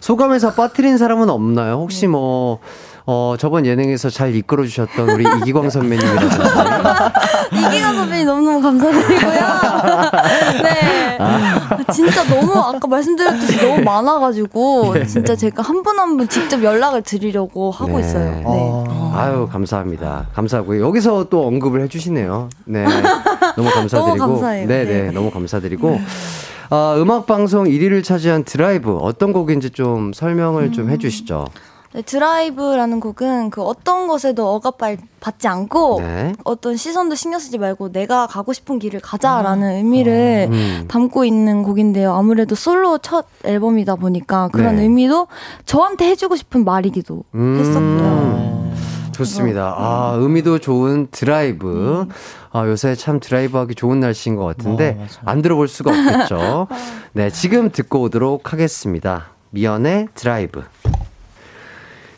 [0.00, 1.74] 소감에서 빠뜨린 사람은 없나요?
[1.74, 2.58] 혹시 뭐,
[3.04, 6.36] 어, 저번 예능에서 잘 이끌어 주셨던 우리 이기광 선배님이라든지.
[7.52, 9.40] 이기가 선배님 너무너무 감사드리고요.
[10.62, 11.18] 네.
[11.92, 17.98] 진짜 너무 아까 말씀드렸듯이 너무 많아가지고 진짜 제가 한 분 한분 직접 연락을 드리려고 하고
[17.98, 18.00] 네.
[18.06, 18.30] 있어요.
[18.36, 18.84] 네.
[19.14, 20.28] 아유, 감사합니다.
[20.32, 20.80] 감사하고요.
[20.86, 22.48] 여기서 또 언급을 해주시네요.
[22.66, 22.84] 네.
[23.56, 24.16] 너무 감사드리고.
[24.16, 24.40] 너무.
[24.42, 24.84] 네네.
[24.84, 25.10] 네.
[25.10, 26.00] 너무 감사드리고.
[26.70, 28.96] 아, 음악 방송 1위를 차지한 드라이브.
[28.98, 31.46] 어떤 곡인지 좀 설명을 좀 해주시죠.
[31.94, 34.78] 네, 드라이브라는 곡은 그 어떤 것에도 억압
[35.20, 36.32] 받지 않고 네.
[36.44, 40.84] 어떤 시선도 신경 쓰지 말고 내가 가고 싶은 길을 가자라는 의미를 음.
[40.88, 42.14] 담고 있는 곡인데요.
[42.14, 44.82] 아무래도 솔로 첫 앨범이다 보니까 그런 네.
[44.82, 45.28] 의미도
[45.66, 47.58] 저한테 해주고 싶은 말이기도 음.
[47.60, 48.72] 했었고요.
[49.12, 49.74] 좋습니다.
[49.76, 52.08] 아, 의미도 좋은 드라이브.
[52.50, 56.66] 아, 요새 참 드라이브 하기 좋은 날씨인 것 같은데, 안 들어볼 수가 없겠죠.
[57.12, 59.26] 네, 지금 듣고 오도록 하겠습니다.
[59.50, 60.62] 미연의 드라이브.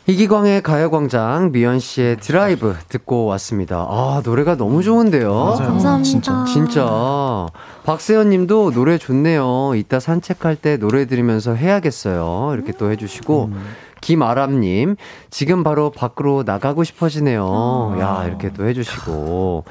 [0.07, 3.87] 이기광의 가요광장, 미연 씨의 드라이브 듣고 왔습니다.
[3.89, 5.55] 아, 노래가 너무 좋은데요.
[5.57, 6.03] 감사합니다.
[6.03, 6.45] 진짜.
[6.45, 7.47] 진짜.
[7.85, 9.73] 박세현 님도 노래 좋네요.
[9.75, 12.51] 이따 산책할 때 노래 들으면서 해야겠어요.
[12.53, 13.49] 이렇게 또 해주시고.
[14.01, 14.95] 김아람님,
[15.31, 17.97] 지금 바로 밖으로 나가고 싶어지네요.
[17.99, 19.63] 야, 이렇게 또 해주시고.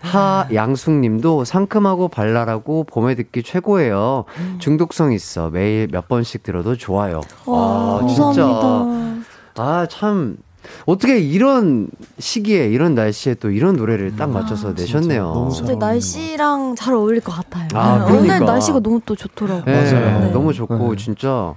[0.00, 4.26] 하양숙 님도 상큼하고 발랄하고 봄에 듣기 최고예요.
[4.58, 5.48] 중독성 있어.
[5.48, 7.22] 매일 몇 번씩 들어도 좋아요.
[7.46, 8.22] 와, 아, 진짜.
[8.24, 9.17] 감사합니다.
[9.58, 10.36] 아, 참.
[10.86, 11.88] 어떻게 이런
[12.18, 15.32] 시기에, 이런 날씨에 또 이런 노래를 딱 맞춰서 내셨네요.
[15.32, 17.68] 너무 진짜 날씨랑 잘 어울릴 것 같아요.
[17.74, 18.34] 아, 네, 그러니까.
[18.36, 19.64] 오늘 날씨가 너무 또 좋더라고요.
[19.64, 20.32] 네, 맞아요.
[20.32, 21.02] 너무 좋고, 네.
[21.02, 21.54] 진짜.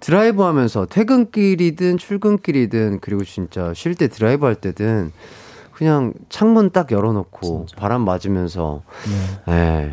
[0.00, 5.12] 드라이브 하면서 퇴근길이든 출근길이든 그리고 진짜 쉴 때 드라이브 할 때든
[5.72, 8.82] 그냥 창문 딱 열어놓고 바람 맞으면서
[9.48, 9.90] 예,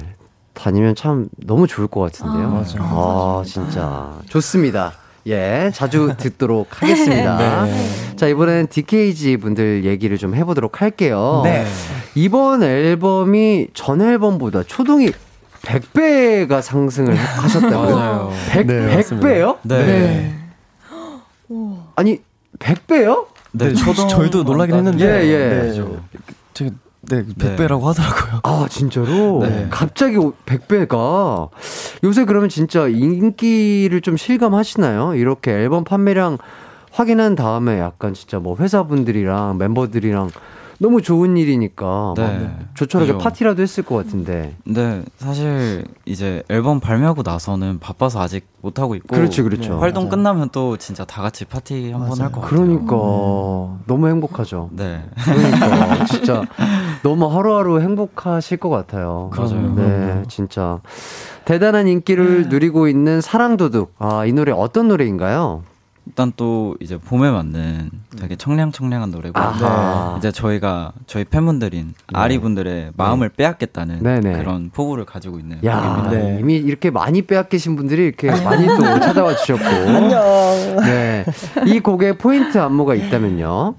[0.53, 2.49] 다니면 참 너무 좋을 것 같은데요.
[2.49, 2.65] 맞아요.
[2.79, 4.19] 아, 진짜.
[4.27, 4.91] 좋습니다.
[5.27, 7.65] 예, 자주 듣도록 하겠습니다.
[8.15, 11.41] 자, 이번엔 DKG 분들 얘기를 좀 해보도록 할게요.
[11.43, 11.65] 네.
[12.15, 15.11] 이번 앨범이 전 앨범보다 초동이
[15.61, 17.95] 100배가 상승을 하셨다고요?
[17.95, 18.31] 맞아요.
[18.51, 19.57] 100, 네, 100배요?
[19.63, 20.33] 네.
[21.95, 22.19] 아니,
[22.59, 23.27] 100배요?
[23.53, 25.05] 네, 저도, 저희도 놀라긴 했는데.
[25.05, 25.71] 예, 예.
[25.73, 25.83] 네,
[26.53, 26.71] 제가,
[27.09, 28.41] 네, 100배라고 하더라고요.
[28.43, 29.39] 아, 진짜로?
[29.41, 29.67] 네.
[29.69, 31.49] 갑자기 100배가.
[32.03, 35.15] 요새 그러면 진짜 인기를 좀 실감하시나요?
[35.15, 36.37] 이렇게 앨범 판매량
[36.91, 40.29] 확인한 다음에 약간 진짜 뭐 회사분들이랑 멤버들이랑
[40.81, 42.15] 너무 좋은 일이니까.
[42.17, 42.23] 네.
[42.39, 43.23] 막 조촐하게 그죠.
[43.23, 44.55] 파티라도 했을 것 같은데.
[44.65, 49.77] 네, 사실 이제 앨범 발매하고 나서는 바빠서 아직 못 하고 있고 그렇죠, 그렇죠.
[49.79, 50.09] 활동 맞아요.
[50.09, 52.49] 끝나면 또 진짜 다 같이 파티 한 번 할 것 같아요.
[52.49, 52.95] 그러니까.
[53.85, 54.69] 너무 행복하죠.
[54.71, 55.03] 네.
[55.23, 56.05] 그러니까.
[56.09, 56.43] 진짜
[57.03, 59.29] 너무 하루하루 행복하실 것 같아요.
[59.37, 59.73] 맞아요.
[59.75, 60.79] 네, 진짜.
[61.45, 63.93] 대단한 인기를 누리고 있는 사랑도둑.
[63.99, 65.61] 아, 이 노래 어떤 노래인가요?
[66.11, 67.89] 일단 또 이제 봄에 맞는
[68.19, 70.15] 되게 청량청량한 노래고 아하.
[70.17, 74.33] 이제 저희가 저희 팬분들인 아리분들의 마음을 빼앗겠다는 네네.
[74.37, 76.09] 그런 포부를 가지고 있는 야, 곡입니다.
[76.11, 76.37] 네.
[76.41, 80.81] 이미 이렇게 많이 빼앗기신 분들이 이렇게 많이 또 찾아와 주셨고.
[80.81, 81.23] 네.
[81.67, 83.75] 이 곡에 포인트 안무가 있다면요.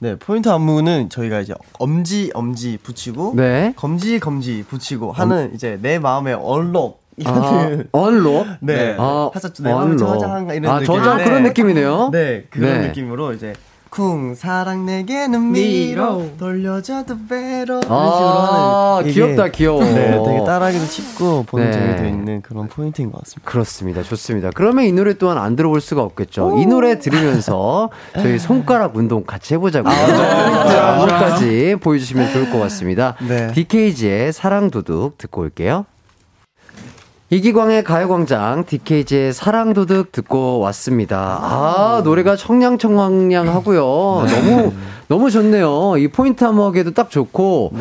[0.00, 3.72] 네, 포인트 안무는 저희가 이제 엄지, 엄지 붙이고, 네.
[3.76, 7.06] 검지, 검지 붙이고 하는 이제 내 마음의 얼록.
[7.24, 7.88] 아, 이거는.
[7.92, 8.46] 언로?
[8.60, 8.96] 네.
[8.98, 9.98] 아, 내 마음을 언로.
[9.98, 10.86] 저장 이런 아, 느낌.
[10.86, 11.24] 저장 네.
[11.24, 12.10] 그런 느낌이네요.
[12.12, 12.86] 네, 그런 네.
[12.88, 13.52] 느낌으로 이제
[13.90, 19.82] 쿵 사랑 내게는 미로 돌려줘도 배로 이런 아, 이게 귀엽다, 귀여워.
[19.82, 21.72] 네, 되게 따라하기도 쉽고 보는 네.
[21.72, 23.50] 재미도 있는 그런 포인트인 것 같습니다.
[23.50, 24.02] 그렇습니다.
[24.02, 24.50] 좋습니다.
[24.54, 26.58] 그러면 이 노래 또한 안 들어볼 수가 없겠죠.
[26.58, 29.92] 이 노래 들으면서 저희 손가락 운동 같이 해보자고요.
[29.92, 33.16] 자, 안무까지 보여주시면 좋을 것 같습니다.
[33.26, 33.52] 네.
[33.52, 35.86] DKG의 사랑 도둑 듣고 올게요.
[37.30, 41.38] 이기광의 가요광장 DKG의 사랑도둑 듣고 왔습니다.
[41.42, 44.24] 아 노래가 청량청량 하고요.
[44.26, 44.72] 너무
[45.08, 45.94] 너무 좋네요.
[45.98, 47.72] 이 포인트 한목에도 딱 좋고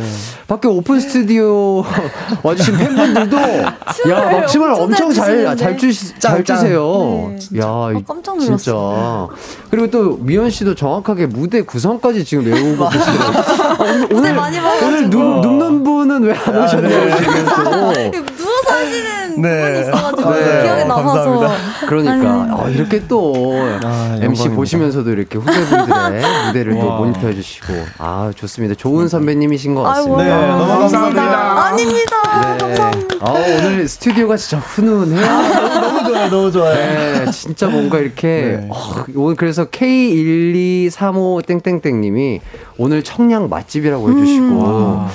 [0.50, 1.82] 밖에 오픈 스튜디오
[2.44, 6.58] 와주신 팬분들도 야 막 춤을 엄청 잘 잘 주시 잘 짱.
[6.58, 7.32] 주세요.
[7.52, 8.74] 네, 야 아, 이- 깜짝 진짜
[9.72, 13.38] 그리고 또 미연 씨도 정확하게 무대 구성까지 지금 외우고 계시더라고요.
[13.38, 14.84] 아, 오늘 오늘.
[14.84, 17.94] 오늘 눕, 눕는 분은 왜 안 오셨나요 지금 또?
[18.38, 19.82] 누워서 하시는 부분이 네.
[19.82, 20.64] 있어가지고 네.
[20.64, 21.04] 기억에 남아서.
[21.14, 21.88] 감사합니다.
[21.88, 23.34] 그러니까 아, 이렇게 또
[23.84, 24.56] 아, MC 영광입니다.
[24.56, 26.98] 보시면서도 이렇게 후배분들의 무대를 또 와.
[26.98, 28.76] 모니터해 주시고 아 좋습니다.
[28.76, 30.42] 좋은 선배님이신 것 아이고, 같습니다.
[30.42, 31.66] 네, 너무 감사합니다.
[31.66, 32.16] 아닙니다.
[32.42, 32.58] 네.
[32.58, 33.16] 감사합니다.
[33.22, 35.26] 아, 오늘 스튜디오가 진짜 훈훈해요.
[35.82, 36.74] 너무 좋아요, 너무 좋아요.
[36.76, 38.68] 네, 진짜 뭔가 이렇게 네.
[38.70, 42.42] 어, 오늘 그래서 K1235 땡땡땡님이
[42.78, 45.06] 오늘 청량 맛집이라고 해주시고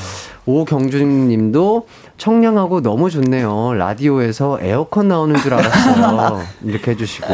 [0.47, 3.75] 오경준님도 청량하고 너무 좋네요.
[3.75, 6.41] 라디오에서 에어컨 나오는 줄 알았어요.
[6.65, 7.27] 이렇게 해주시고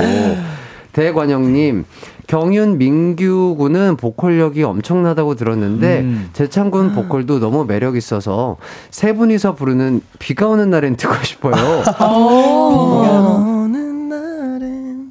[0.93, 1.85] 대관영님
[2.27, 6.29] 경윤 민규 군은 보컬력이 엄청나다고 들었는데 음.
[6.35, 8.57] 재창 군 보컬도 너무 매력 있어서
[8.91, 11.55] 세 분이서 부르는 비가 오는 날엔 듣고 싶어요.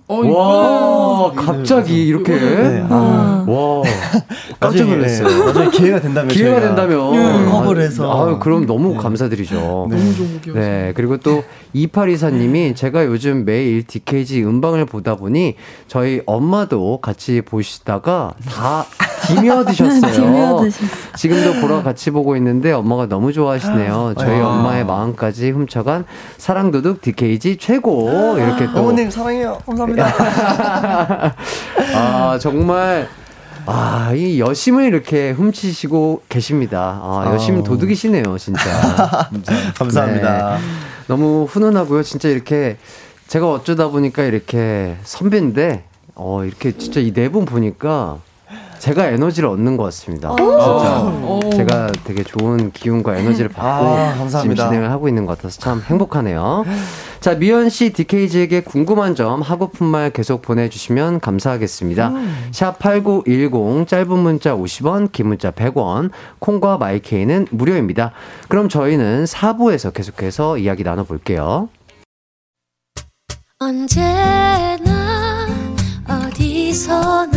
[0.10, 2.86] 날엔 와 갑자기 이렇게 네.
[2.90, 3.44] 아.
[3.46, 3.84] 와
[4.60, 5.28] 깜짝 놀랐어요.
[5.28, 8.98] 네, 나중에 기회가 된다면 기회가 저희가 된다면 커버를 해서 아유 그럼 너무 네.
[8.98, 9.56] 감사드리죠.
[9.56, 10.64] 너무 좋은 곡이었어요.
[10.64, 11.44] 네 그리고 또
[11.76, 15.56] 2824님이 제가 요즘 매일 DKG 음방을 보다 보니
[15.88, 18.86] 저희 엄마도 같이 보시다가 다
[19.28, 20.12] 디며 드셨어요.
[20.14, 20.90] 디며 드셨어요.
[21.16, 24.14] 지금도 보러 같이 보고 있는데 엄마가 너무 좋아하시네요.
[24.18, 24.48] 저희 아.
[24.48, 26.06] 엄마의 마음까지 훔쳐간
[26.38, 29.58] 사랑도둑 DKG 최고 이렇게 또 어머님 사랑해요.
[29.66, 30.08] 감사합니다.
[31.96, 33.08] 아, 정말,
[33.66, 37.00] 아, 이 여심을 이렇게 훔치시고 계십니다.
[37.02, 37.64] 아, 여심.
[37.64, 38.62] 도둑이시네요, 진짜.
[39.78, 40.58] 감사합니다.
[41.08, 42.04] 너무 훈훈하고요.
[42.04, 42.78] 진짜 이렇게
[43.28, 45.84] 제가 어쩌다 보니까 이렇게 선배인데,
[46.16, 48.18] 어, 이렇게 진짜 이 네 분 보니까
[48.80, 50.36] 제가 에너지를 얻는 것 같습니다.
[50.36, 54.66] 진짜 제가 되게 좋은 기운과 에너지를 받고 아, 지금 감사합니다.
[54.66, 56.66] 진행을 하고 있는 것 같아서 참 행복하네요.
[57.20, 62.14] 자, 미연 씨, DKG에게 궁금한 점, 하고픈 말 계속 보내주시면 감사하겠습니다.
[62.52, 68.12] 샵 8910, 짧은 문자 50원, 긴 문자 100원, 콩과 마이케이는 무료입니다.
[68.48, 71.70] 그럼 저희는 4부에서 계속해서 이야기 나눠볼게요.
[73.60, 75.48] 언제나
[76.08, 77.37] 어디서나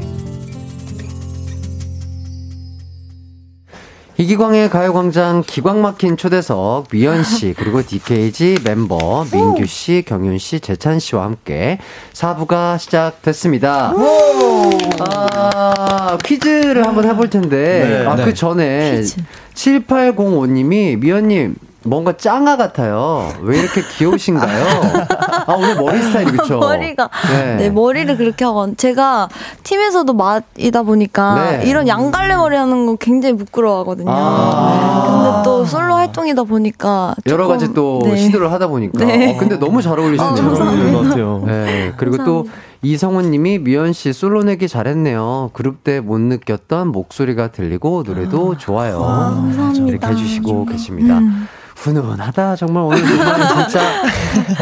[4.17, 10.99] 이기광의 가요광장 기광 막힌 초대석 미연 씨 그리고 DKG 멤버 민규 씨, 경윤 씨, 재찬
[10.99, 11.79] 씨와 함께
[12.13, 13.93] 4부가 시작됐습니다.
[14.99, 18.05] 아, 퀴즈를 한번 해볼 텐데 네.
[18.05, 18.25] 아, 네.
[18.25, 19.15] 그 전에 퀴즈.
[19.55, 23.27] 7805님이 미연님 뭔가 짱아 같아요.
[23.41, 24.65] 왜 이렇게 귀여우신가요?
[25.47, 26.59] 아 오늘 머리 스타일이 그쵸?
[26.59, 27.55] 머리가 네.
[27.55, 27.69] 네.
[27.71, 29.27] 머리를 그렇게 하고 제가
[29.63, 31.63] 팀에서도 맞이다 보니까 네.
[31.65, 34.11] 이런 양갈래 머리 하는 거 굉장히 부끄러워하거든요.
[34.11, 35.05] 아.
[35.23, 38.15] 근데 또 솔로 활동이다 보니까 여러 가지 또 네.
[38.15, 39.33] 시도를 하다 보니까 네.
[39.33, 40.35] 어, 근데 너무 잘 어울리시네요.
[40.35, 41.43] 잘 어울리는 것 같아요.
[41.47, 42.45] 네, 그리고 또
[42.83, 45.51] 이성훈 님이 미연 씨 솔로 내기 잘했네요.
[45.53, 48.99] 그룹 때 못 느꼈던 목소리가 들리고 노래도 좋아요.
[48.99, 49.87] 감사합니다.
[49.87, 51.19] 이렇게 해주시고 계십니다.
[51.19, 51.40] 음.
[51.81, 52.55] 훈훈하다.
[52.57, 54.03] 정말 오늘 정말 진짜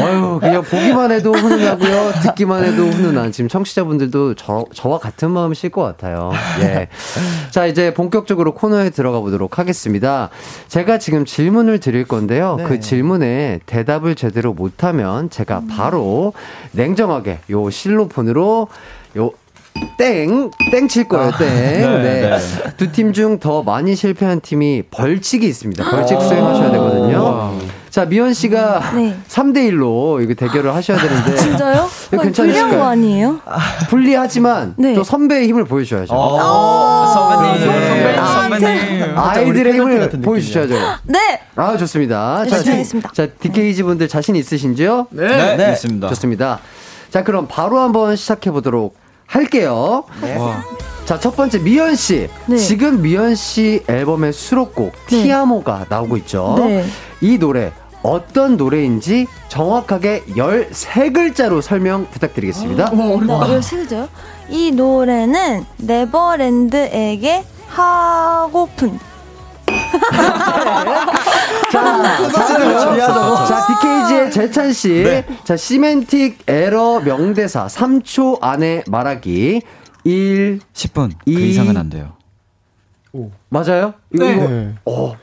[0.00, 2.12] 어유 그냥 보기만 해도 훈훈하고요.
[2.22, 6.32] 듣기만 해도 훈훈한 지금 청취자분들도 저, 저와 같은 마음이실 것 같아요.
[6.60, 10.30] 예자 이제 본격적으로 코너에 들어가 보도록 하겠습니다.
[10.68, 12.56] 제가 지금 질문을 드릴 건데요.
[12.56, 12.64] 네.
[12.64, 16.32] 그 질문에 대답을 제대로 못하면 제가 바로
[16.72, 18.68] 냉정하게 요 실로폰으로
[19.18, 19.30] 요
[19.96, 21.48] 땡, 땡 칠 거예요, 땡.
[22.02, 22.38] 네.
[22.76, 25.90] 두 팀 중 더 많이 실패한 팀이 벌칙이 있습니다.
[25.90, 27.58] 벌칙 수행하셔야 되거든요.
[27.90, 29.16] 자, 미연 씨가 네.
[29.28, 31.36] 3대1로 이거 대결을 하셔야 되는데.
[31.36, 31.88] 진짜요?
[32.08, 32.62] 이거 거의 괜찮으실까요?
[32.68, 33.40] 불리한 거 아니에요?
[33.88, 34.94] 불리하지만 네.
[34.94, 36.06] 또 선배의 힘을 보여주셔야죠.
[37.12, 38.16] 선배님, 네.
[38.16, 39.18] 아, 선배님.
[39.18, 40.74] 아이들의 힘을 보여주셔야죠.
[41.04, 41.40] 네.
[41.56, 42.42] 아, 좋습니다.
[42.44, 43.10] 네, 자, 잘하겠습니다.
[43.12, 45.08] 자, DKG 분들 자신 있으신지요?
[45.10, 45.56] 네.
[45.56, 45.72] 네.
[45.72, 46.08] 있습니다.
[46.10, 46.60] 좋습니다.
[47.10, 48.96] 자, 그럼 바로 한번 시작해 보도록
[49.30, 50.04] 할게요.
[50.38, 50.64] 와.
[51.04, 52.28] 자, 첫 번째 미연 씨.
[52.46, 52.56] 네.
[52.56, 55.22] 지금 미연 씨 앨범의 수록곡 네.
[55.22, 56.56] 티아모가 나오고 있죠.
[56.58, 56.84] 네.
[57.20, 57.72] 이 노래
[58.02, 62.90] 어떤 노래인지 정확하게 13글자로 설명 부탁드리겠습니다.
[62.90, 68.98] 나 이걸 세죠이 노래는 네버랜드에게 하고픈.
[73.46, 75.04] 자, DKG의 재찬 씨.
[75.44, 79.62] 자, 시멘틱 에러 명대사 3초 안에 말하기.
[80.04, 82.12] 1 10분 이- 그 이상은 안 돼요.
[83.48, 83.94] 맞아요?
[84.14, 84.32] 이거 네.
[84.34, 84.74] 이거 네.
[84.86, 85.16] 어.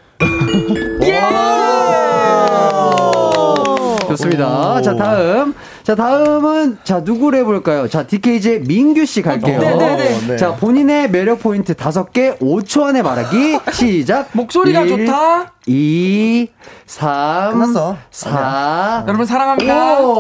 [4.08, 4.82] 좋습니다.
[4.82, 5.54] 자, 다음.
[5.88, 7.88] 자, 다음은, 자, 누구를 해볼까요?
[7.88, 9.58] 자, DKG의 민규 씨 갈게요.
[9.58, 10.28] 네네네.
[10.28, 10.36] 네.
[10.36, 13.60] 자, 본인의 매력 포인트 다섯 개 5초 안에 말하기.
[13.72, 14.28] 시작.
[14.34, 15.54] 목소리가 일, 좋다.
[15.66, 16.50] 2,
[16.88, 17.96] 3, 끝났어.
[18.12, 20.02] 4, 여러분 사랑합니다.
[20.02, 20.18] 오!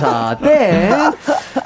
[0.00, 0.90] 자, 땡.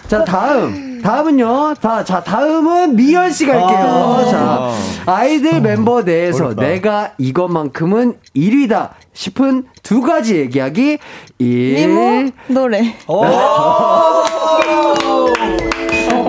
[0.07, 0.94] 자, 다음.
[1.05, 1.75] 다음은요.
[1.83, 3.69] 다, 자, 다음은 미연 씨 갈게요.
[3.69, 4.25] 아.
[4.31, 4.71] 자,
[5.13, 6.63] 아이들 멤버 내에서 어렵다.
[6.63, 10.99] 내가 이것만큼은 1위다 싶은 두 가지 얘기하기.
[11.39, 11.75] 1.
[11.75, 12.97] 미모 노래.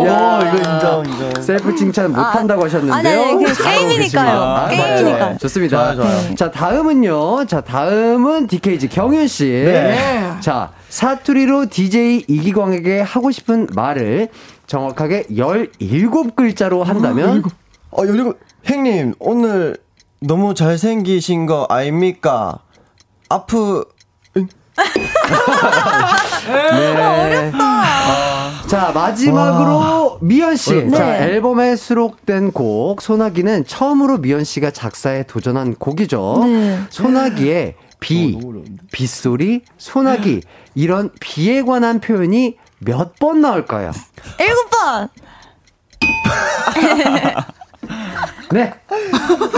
[0.05, 1.41] 야, 이거 인정, 인정.
[1.41, 2.93] 셀프 칭찬 못한다고 하셨는데요.
[2.93, 4.41] 아니, 아니, 그 게임이니까요.
[4.41, 5.37] 아, 게임이니까.
[5.37, 5.95] 좋습니다.
[5.95, 6.35] 좋아요, 좋아요.
[6.35, 7.45] 자, 다음은요.
[7.45, 9.45] 자, 다음은 DKG 경윤 씨.
[9.45, 9.97] 네.
[10.41, 14.29] 자, 사투리로 DJ 이기광에게 하고 싶은 말을
[14.67, 17.43] 정확하게 17글자로 한다면
[17.91, 19.77] 어, 그리고 형님 오늘
[20.19, 22.59] 너무 잘생기신 거 아닙니까?
[23.29, 23.85] 아프
[26.45, 27.51] 네.
[28.67, 30.73] 자, 마지막으로 미연 씨.
[30.75, 30.91] 네.
[30.91, 36.41] 자, 앨범에 수록된 곡 소나기는 처음으로 미연 씨가 작사에 도전한 곡이죠.
[36.43, 36.79] 네.
[36.89, 38.37] 소나기의 비,
[38.91, 40.41] 빗소리, 소나기
[40.73, 43.91] 이런 비에 관한 표현이 몇 번 나올까요?
[44.39, 45.09] 일곱 번.
[48.51, 48.73] 네.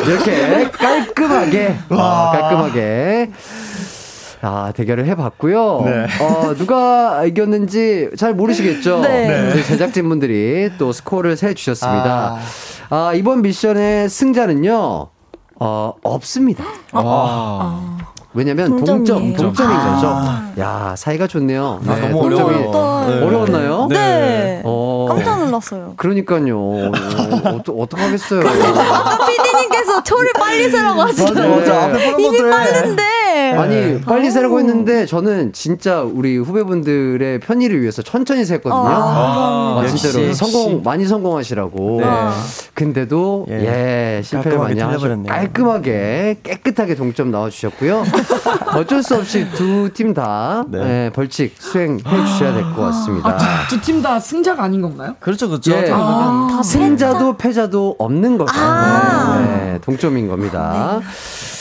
[0.05, 3.31] 이렇게 깔끔하게, 아, 깔끔하게.
[4.41, 5.81] 아, 대결을 해봤고요.
[5.85, 6.05] 네.
[6.21, 9.01] 어, 누가 이겼는지 잘 모르시겠죠?
[9.01, 9.51] 네.
[9.51, 12.37] 저희 제작진분들이 또 스코어를 세 주셨습니다.
[12.89, 15.07] 아, 이번 미션의 승자는요,
[15.59, 16.63] 어, 없습니다.
[16.93, 17.96] 와.
[18.33, 19.37] 왜냐면 동점, 동점이에요.
[19.37, 19.95] 동점인 아.
[20.53, 20.61] 거죠.
[20.61, 21.79] 야, 사이가 좋네요.
[21.87, 23.07] 아, 네, 너무 동점이 어려워요.
[23.09, 23.25] 네.
[23.25, 23.87] 어려웠나요?
[23.89, 24.61] 네.
[24.63, 25.05] 어.
[25.09, 25.93] 깜짝 놀랐어요.
[25.97, 26.57] 그러니까요.
[26.59, 26.91] 어,
[27.55, 28.41] 어떠, 어떡하겠어요.
[28.47, 31.63] 아까 PD님께서 초를 빨리 세라고 하시더라고요.
[31.63, 32.49] 푸른 이미.
[32.49, 33.03] 빠른데.
[33.53, 38.73] 아니, 빨리 세라고 했는데 저는 진짜 우리 후배분들의 편의를 위해서 천천히 셌거든요.
[38.75, 40.33] 아, 아, 진짜로 역시.
[40.33, 42.01] 성공 많이 성공하시라고.
[42.01, 42.07] 네.
[42.73, 44.21] 근데도 예, 예.
[44.23, 45.25] 실패를 깔끔하게 많이 하셨.
[45.27, 48.03] 깔끔하게 깨끗하게 동점 나와 주셨고요.
[48.75, 51.09] 어쩔 수 없이 두 팀다 네.
[51.11, 53.29] 벌칙 수행해 주셔야 될 것 같습니다.
[53.29, 55.15] 아, 두팀 다 승자가 아닌 건가요?
[55.19, 55.71] 그렇죠, 그렇죠.
[55.73, 55.85] 예.
[55.85, 58.53] 다 승자도 패자도 없는 거죠.
[58.55, 59.39] 아.
[59.39, 60.99] 네, 동점인 겁니다.
[61.01, 61.01] 자,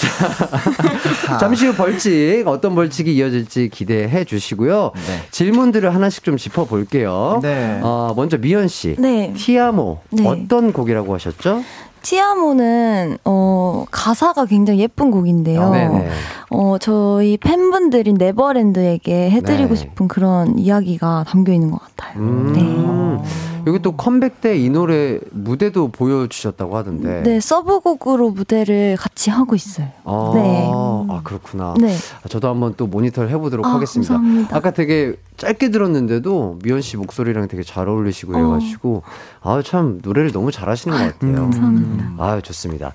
[1.40, 4.92] 잠시 후 벌칙 어떤 벌칙이 이어질지 기대해 주시고요.
[4.94, 5.22] 네.
[5.30, 7.40] 질문들을 하나씩 좀 짚어볼게요.
[7.42, 7.80] 네.
[7.82, 9.32] 어, 먼저 미연 씨, 네.
[9.36, 10.26] 티아모 네.
[10.26, 11.62] 어떤 곡이라고 하셨죠?
[12.06, 15.70] 티아모는 어 가사가 굉장히 예쁜 곡인데요.
[15.70, 16.08] 네네.
[16.50, 19.74] 어 저희 팬분들인 네버랜드에게 해드리고 네.
[19.74, 22.20] 싶은 그런 이야기가 담겨 있는 것 같아요.
[22.20, 23.20] 음,
[23.66, 27.08] 여기 또 컴백 때 이 노래 무대도 보여주셨다고 하던데.
[27.08, 27.22] 네.
[27.22, 29.88] 네 서브곡으로 무대를 같이 하고 있어요.
[30.04, 30.70] 아, 네.
[30.72, 31.74] 아 그렇구나.
[31.80, 31.94] 네.
[32.24, 34.14] 아, 저도 한번 또 모니터를 해보도록 아, 하겠습니다.
[34.14, 34.56] 감사합니다.
[34.56, 38.38] 아까 되게 짧게 들었는데도 미연 씨 목소리랑 되게 잘 어울리시고 어.
[38.38, 39.02] 해가지고
[39.42, 41.34] 아 참 노래를 너무 잘하시는 것 같아요.
[41.34, 42.12] 감사합니다.
[42.18, 42.92] 아 좋습니다.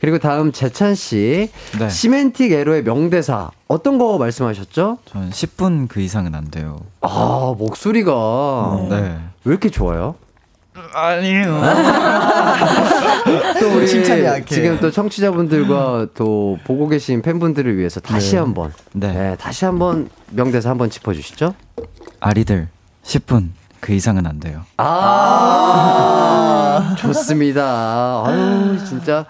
[0.00, 1.88] 그리고 다음 재찬 씨 네.
[1.90, 4.98] 시멘틱 에로의 명대사 어떤 거 말씀하셨죠?
[5.04, 6.78] 전 10분 그 이상은 안 돼요.
[7.02, 9.18] 아 목소리가 네.
[9.44, 10.14] 왜 이렇게 좋아요?
[10.94, 11.60] 아니요.
[13.60, 13.86] 또 우리.
[13.86, 19.12] 지금 또 청취자분들과 또 보고 계신 팬분들을 위해서 다시 한번 네.
[19.12, 21.54] 네, 다시 한번 명대사 한번 짚어 주시죠.
[22.20, 22.68] 아리들
[23.04, 23.50] 10분
[23.80, 24.62] 그 이상은 안 돼요.
[24.76, 28.22] 아, 좋습니다.
[28.24, 29.26] 아유, 진짜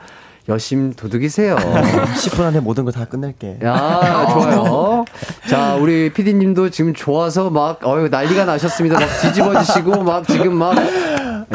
[0.48, 1.56] 여심 도둑이세요.
[2.18, 3.58] 10분 안에 모든 거 다 끝낼게.
[3.64, 5.04] 야, 좋아요.
[5.48, 8.98] 자, 우리 피디님도 지금 좋아서 막, 어유 난리가 나셨습니다.
[8.98, 10.74] 막 뒤집어지시고, 막 지금 막.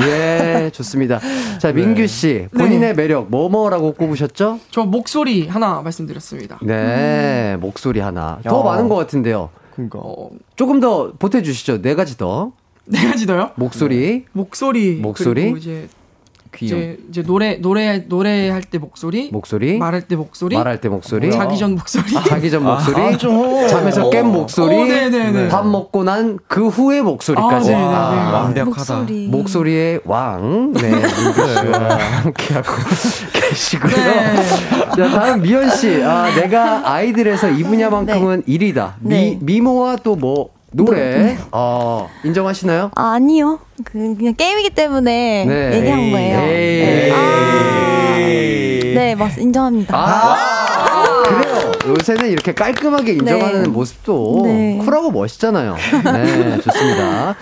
[0.02, 1.20] 예, 좋습니다.
[1.60, 4.60] 자, 민규 씨, 본인의 매력, 뭐뭐라고 꼽으셨죠?
[4.72, 6.60] 저 목소리 하나 말씀드렸습니다.
[6.62, 8.40] 네, 목소리 하나.
[8.44, 8.64] 더 야.
[8.64, 9.50] 많은 것 같은데요.
[9.74, 10.00] 그러니까.
[10.02, 11.82] 어, 조금 더 보태주시죠.
[11.82, 12.52] 네 가지 더.
[12.86, 13.52] 네 가지 더요?
[13.56, 15.42] 목소리, 목소리, 목소리?
[15.42, 15.88] 그리고 이제
[16.54, 21.32] 귀염, 이제 이제 노래 노래 노래할 때 목소리, 목소리, 말할 때 목소리, 말할 때 목소리,
[21.32, 22.14] 자기 전 목소리.
[22.28, 23.68] 자기 전 목소리, 좀.
[23.68, 25.48] 잠에서 깬 목소리, 어, 네네네.
[25.50, 27.74] 밥 먹고 난 그 후의 목소리까지.
[27.74, 27.78] 아.
[27.80, 28.96] 아, 완벽하다.
[28.96, 29.28] 목소리.
[29.28, 32.72] 목소리의 왕, 네, 함께하고
[33.34, 33.96] 계시고요.
[33.96, 34.36] 네.
[34.96, 38.94] 자, 다음 미연 씨, 아, 내가 아이들에서 이 분야만큼은 1위다.
[39.00, 39.40] 미, 네.
[39.42, 42.92] 미모와 또 뭐, 노래, 어, 인정하시나요?
[42.96, 43.60] 아, 아니요.
[43.86, 45.76] 그 그냥 게임이기 때문에 네.
[45.78, 46.40] 얘기한 거예요.
[46.40, 46.80] 에이.
[46.86, 47.12] 네.
[47.14, 48.18] 아.
[48.98, 49.96] 네, 맞 인정합니다.
[49.96, 51.72] 아, 그래요.
[51.88, 53.70] 요새는 이렇게 깔끔하게 인정하는 네.
[53.70, 54.80] 모습도 네.
[54.84, 55.76] 쿨하고 멋있잖아요.
[56.04, 57.36] 네, 좋습니다.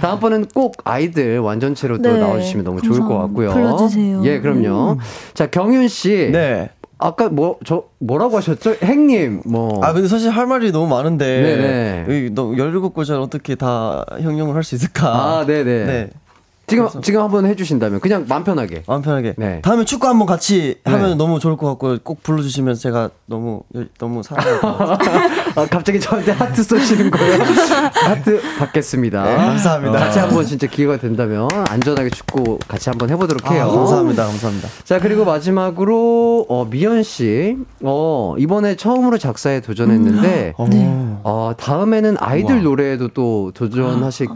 [0.00, 3.26] 다음번은 꼭 아이들 완전체로 또 네, 나와주시면 너무 좋을 것 감사합니다.
[3.28, 3.52] 같고요.
[3.52, 4.22] 불러주세요.
[4.24, 4.98] 예, 그럼요.
[5.34, 6.30] 자, 경윤 씨.
[6.32, 6.70] 네.
[7.06, 8.74] 아까 뭐 저 뭐라고 하셨죠?
[8.82, 9.84] 행님 뭐.
[9.84, 12.30] 아 근데 사실 할 말이 너무 많은데 네네.
[12.30, 15.08] 너 17글자를 어떻게 다 형용을 할 수 있을까?
[15.40, 15.84] 아, 네네.
[15.86, 16.10] 네.
[16.72, 18.82] 지금 지금 한번 해주신다면 그냥 마음 편하게.
[18.86, 19.34] 마음 편하게.
[19.36, 19.60] 네.
[19.60, 20.90] 다음에 축구 한번 같이 네.
[20.90, 25.18] 하면 너무 좋을 것 같고 꼭 불러주시면 제가 너무 열- 너무 사랑할 것 같아요.
[25.56, 27.42] 아, 갑자기 저한테 하트 쏘시는 거예요?
[27.92, 29.22] 하트 받겠습니다.
[29.22, 29.98] 네, 감사합니다.
[29.98, 33.64] 같이 한번 진짜 기회가 된다면 안전하게 축구 같이 한번 해보도록 해요.
[33.70, 34.68] 아, 감사합니다, 감사합니다.
[34.84, 41.20] 자 그리고 마지막으로 어, 미연 씨, 어, 이번에 처음으로 작사에 도전했는데 어.
[41.24, 44.28] 어, 다음에는 아이들 노래에도 또 도전하실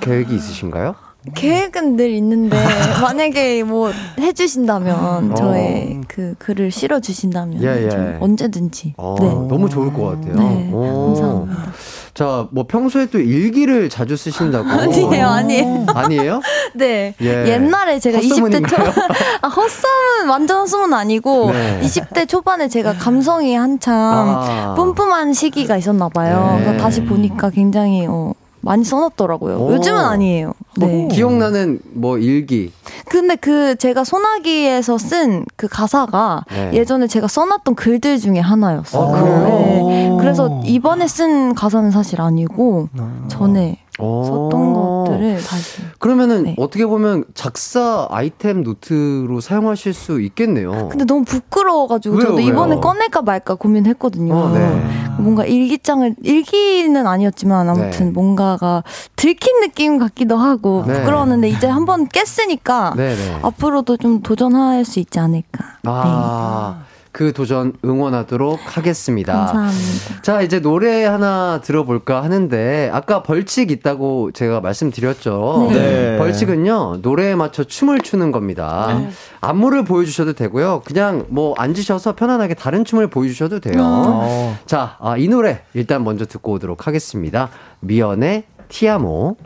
[0.00, 0.94] 계획이 있으신가요?
[1.34, 2.56] 계획은 늘 있는데
[3.02, 5.34] 만약에 뭐 해주신다면 어.
[5.34, 7.88] 저의 그 글을 실어주신다면 예, 예.
[7.88, 9.26] 좀 언제든지 어, 네.
[9.26, 10.34] 너무 좋을 것 같아요.
[10.34, 11.14] 네, 오.
[11.14, 11.72] 감사합니다.
[12.14, 14.68] 자, 뭐 평소에 또 일기를 자주 쓰신다고.
[14.68, 15.86] 아니에요, 아니에요.
[15.88, 16.40] 아니에요?
[16.74, 17.14] 네.
[17.20, 17.48] 예.
[17.48, 18.92] 옛날에 제가 20대 헛소문인가요?
[18.92, 19.00] 초,
[19.42, 21.80] 아, 헛소문, 완전 헛소문 아니고, 네.
[21.82, 24.74] 20대 초반에 제가 감성이 한참 아.
[24.76, 26.60] 뿜뿜한 시기가 있었나 봐요.
[26.64, 26.76] 네.
[26.76, 29.56] 다시 보니까 굉장히, 어, 많이 써놨더라고요.
[29.56, 29.72] 오.
[29.72, 30.52] 요즘은 아니에요.
[30.76, 31.08] 네.
[31.10, 32.72] 기억나는 뭐 일기.
[33.08, 36.72] 근데 그 제가 소나기에서 쓴 그 가사가 네.
[36.74, 39.02] 예전에 제가 써놨던 글들 중에 하나였어요.
[39.02, 39.86] 아, 그래요?
[39.88, 40.16] 네.
[40.20, 42.88] 그래서 이번에 쓴 가사는 사실 아니고
[43.28, 44.24] 전에 어.
[44.24, 45.82] 썼던 것들을 다시.
[45.98, 46.56] 그러면은 네.
[46.58, 50.88] 어떻게 보면 작사 아이템 노트로 사용하실 수 있겠네요.
[50.88, 52.48] 근데 너무 부끄러워가지고 왜요, 저도 왜요?
[52.48, 54.34] 이번에 꺼낼까 말까 고민했거든요.
[54.34, 54.82] 어, 네.
[55.18, 58.12] 뭔가 일기장을 일기는 아니었지만 아무튼 네.
[58.12, 58.82] 뭔가가
[59.16, 60.94] 들킨 느낌 같기도 하고 네.
[60.94, 63.40] 부끄러웠는데 이제 한번 깼으니까 네네.
[63.42, 65.64] 앞으로도 좀 도전할 수 있지 않을까.
[65.84, 66.82] 아,
[67.12, 68.64] 그 도전 응원하도록 네.
[68.64, 69.32] 하겠습니다.
[69.32, 70.22] 감사합니다.
[70.22, 75.68] 자, 이제 노래 하나 들어볼까 하는데, 아까 벌칙 있다고 제가 말씀드렸죠.
[75.72, 75.78] 네.
[75.78, 76.18] 네.
[76.18, 78.96] 벌칙은요, 노래에 맞춰 춤을 추는 겁니다.
[78.96, 79.10] 네.
[79.40, 80.82] 안무를 보여주셔도 되고요.
[80.84, 83.82] 그냥 뭐 앉으셔서 편안하게 다른 춤을 보여주셔도 돼요.
[83.82, 84.56] 어.
[84.66, 87.48] 자, 아, 이 노래 일단 먼저 듣고 오도록 하겠습니다.
[87.80, 89.36] 미연의 티아모.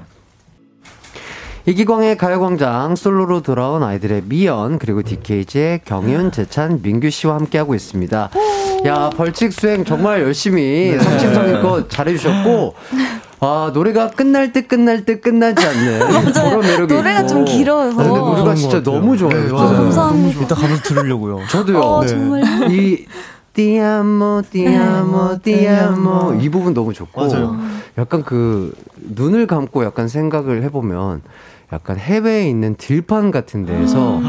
[1.67, 8.31] 이기광의 가요광장 솔로로 돌아온 아이들의 미연 그리고 DKG의 경윤, 재찬, 민규 씨와 함께하고 있습니다.
[8.87, 12.75] 야 벌칙 수행 정말 열심히 성심성의껏 잘해주셨고
[13.41, 17.29] 아 노래가 끝날 때 끝날 때 끝나지 않는 그런 매력이 노래가 있고.
[17.29, 17.91] 좀 길어요.
[17.93, 18.83] 아, 근데 노래가 진짜.
[18.83, 19.43] 너무 좋아요.
[19.45, 19.49] 네.
[19.51, 20.43] 감사합니다.
[20.43, 21.41] 이따 가서 들으려고요.
[21.49, 21.79] 저도요.
[21.81, 22.09] 어, 네.
[22.09, 22.45] 정말요?
[22.73, 23.07] 이
[23.55, 27.57] 띠아모 띠아모 띠아모 이 부분 너무 좋고 맞아요.
[27.97, 31.23] 약간 그 눈을 감고 약간 생각을 해보면
[31.73, 34.21] 약간 해외에 있는 들판 같은 데에서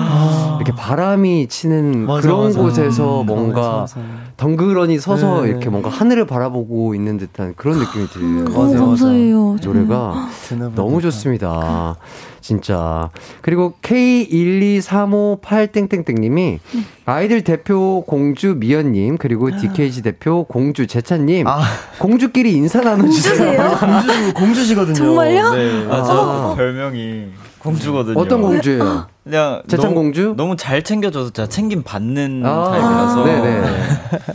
[0.61, 2.59] 이렇게 바람이 치는 맞아, 그런 맞아.
[2.61, 4.09] 곳에서 음, 뭔가 맞아, 맞아.
[4.37, 5.49] 덩그러니 서서 네.
[5.49, 8.43] 이렇게 뭔가 하늘을 바라보고 있는 듯한 그런 느낌이 들어요.
[8.45, 8.85] 맞아요, 너무 맞아요.
[8.87, 9.57] 감사해요.
[9.63, 10.29] 노래가.
[10.75, 11.95] 너무 좋습니다.
[12.41, 13.09] 진짜.
[13.41, 16.59] 그리고 K12358땡땡땡님이
[17.05, 21.61] 아이들 대표 공주 미연님, 그리고 DKG 대표 공주 재찬님, 아.
[21.99, 23.77] 공주끼리 인사 나눠주세요.
[23.79, 24.95] 공주 공주시거든요.
[24.95, 25.51] 정말요?
[25.53, 25.87] 네.
[25.89, 26.55] 아, 저 아.
[26.55, 27.27] 별명이
[27.65, 28.19] 공주거든요.
[28.19, 29.07] 어떤 공주예요?
[29.23, 30.33] 그냥 재찬 너무- 공주?
[30.37, 33.23] 너무 잘 챙겨줘서 제가 챙김 받는 아, 타입이라서.
[33.25, 33.61] 네네.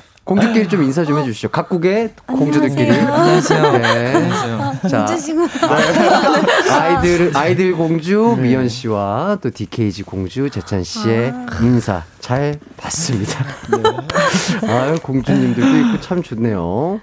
[0.30, 1.48] 공주끼리 좀 인사 좀 해주시죠.
[1.48, 2.88] 각국의 공주들끼리.
[2.88, 3.72] 안녕하세요.
[3.78, 4.14] 네.
[4.14, 4.88] 안녕하세요.
[4.88, 5.48] 자, 주시고
[6.70, 13.44] 아이들 아이들 공주 미연 씨와 또 DKG 공주 재찬 씨의 인사 잘 봤습니다.
[14.68, 17.00] 아유 공주님들도 있고 참 좋네요.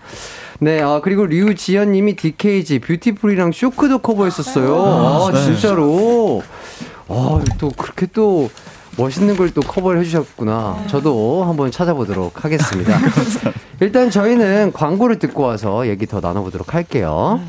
[0.59, 4.85] 네, 아 그리고 류지연 님이 DKG 뷰티풀이랑 쇼크도 커버했었어요.
[4.85, 6.43] 아 진짜로.
[7.09, 8.49] 아 또 그렇게 또
[8.97, 10.85] 멋있는 걸 또 커버를 해주셨구나.
[10.87, 12.99] 저도 한번 찾아보도록 하겠습니다.
[13.79, 17.39] 일단 저희는 광고를 듣고 와서 얘기 더 나눠보도록 할게요.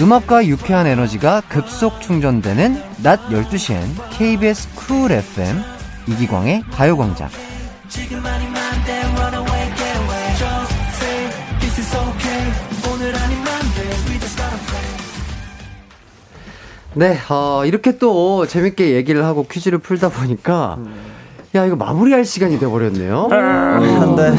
[0.00, 5.62] 음악과 유쾌한 에너지가 급속 충전되는 낮 12시엔 KBS 쿨 FM
[6.08, 7.28] 이기광의 가요광장.
[16.96, 20.78] 네, 어, 이렇게 또 재밌게 얘기를 하고 퀴즈를 풀다 보니까
[21.56, 23.28] 야 이거 마무리할 시간이 돼버렸네요.
[23.30, 24.32] 한 달.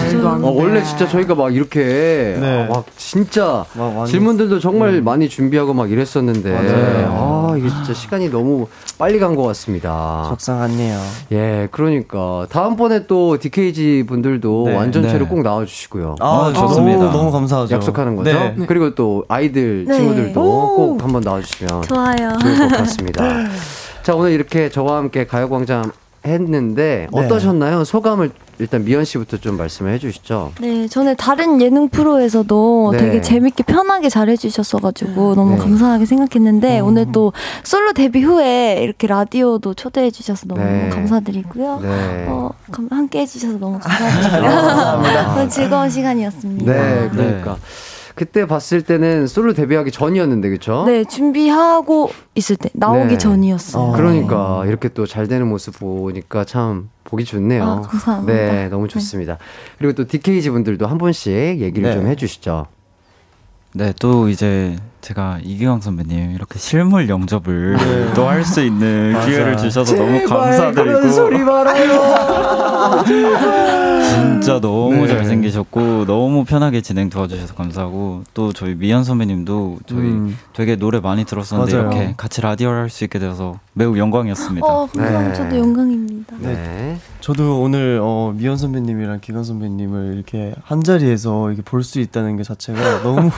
[0.43, 2.67] 어, 원래 진짜 저희가 막 이렇게 네.
[2.69, 7.07] 아, 막 진짜 막 질문들도 정말 많이 준비하고 막 이랬었는데 맞아요.
[7.53, 10.25] 아 이게 진짜 시간이 너무 빨리 간 것 같습니다.
[10.29, 10.99] 속상하네요.
[11.31, 14.75] 예, 그러니까 다음번에 또 DKG 분들도 네.
[14.75, 15.29] 완전체로 네.
[15.29, 16.15] 꼭 나와주시고요.
[16.19, 16.99] 아, 좋습니다.
[16.99, 17.73] 너무, 너무 감사하죠.
[17.75, 18.31] 약속하는 거죠.
[18.33, 18.55] 네.
[18.67, 19.93] 그리고 또 아이들 네.
[19.95, 20.75] 친구들도 오.
[20.75, 22.37] 꼭 한번 나와주시면 좋아요.
[22.41, 23.23] 좋을 것 같습니다.
[24.03, 25.91] 자, 오늘 이렇게 저와 함께 가요광장
[26.25, 27.19] 했는데 네.
[27.19, 27.83] 어떠셨나요?
[27.83, 30.53] 소감을 일단 미연 씨부터 좀 말씀을 해주시죠.
[30.61, 32.97] 네, 전에 다른 예능 프로에서도 네.
[32.97, 35.57] 되게 재밌게 편하게 잘 해주셨어가지고 너무 네.
[35.57, 40.89] 감사하게 생각했는데 오늘 또 솔로 데뷔 후에 이렇게 라디오도 초대해주셔서 너무 네.
[40.89, 41.79] 감사드리고요.
[41.81, 42.25] 네.
[42.29, 44.51] 어, 감- 함께 해주셔서 너무 감사드리고요.
[45.35, 46.71] 너무 즐거운 시간이었습니다.
[46.71, 47.57] 네, 그러니까
[48.15, 50.83] 그때 봤을 때는 솔로 데뷔하기 전이었는데 그쵸?
[50.87, 53.17] 네, 준비하고 있을 때 나오기 네.
[53.17, 53.91] 전이었어요.
[53.91, 57.63] 그러니까 이렇게 또 잘 되는 모습 보니까 참 보기 좋네요.
[57.63, 58.33] 아, 감사합니다.
[58.33, 59.37] 네, 너무 좋습니다.
[59.77, 61.93] 그리고 또 DKG 분들도 한 분씩 얘기를 네.
[61.93, 62.67] 좀 해주시죠.
[63.73, 68.13] 네, 또 이제 제가 이기광 선배님 이렇게 실물 영접을 네.
[68.15, 69.27] 또할 수 있는 맞아.
[69.27, 73.05] 기회를 주셔서 너무 감사드리고 말아요.
[74.09, 75.07] 진짜 너무 네.
[75.07, 80.39] 잘생기셨고 너무 편하게 진행 도와주셔서 감사하고 또 저희 미연 선배님도 저희 음.
[80.53, 81.91] 되게 노래 많이 들었었는데 맞아요.
[81.91, 84.65] 이렇게 같이 라디오를 할 수 있게 되어서 매우 영광이었습니다.
[84.65, 84.87] 어.
[84.95, 85.33] 네.
[85.33, 86.35] 저도 영광입니다.
[86.39, 86.97] 네.
[87.19, 92.43] 저도 오늘 어, 미연 선배님이랑 기관 선배님을 이렇게 한 자리에서 이렇게 볼 수 있다는 게
[92.43, 93.29] 자체가 너무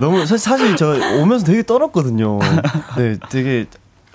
[0.00, 2.38] 너무 사- 사실 저 오면서 되게 떨었거든요.
[2.96, 3.66] 네, 되게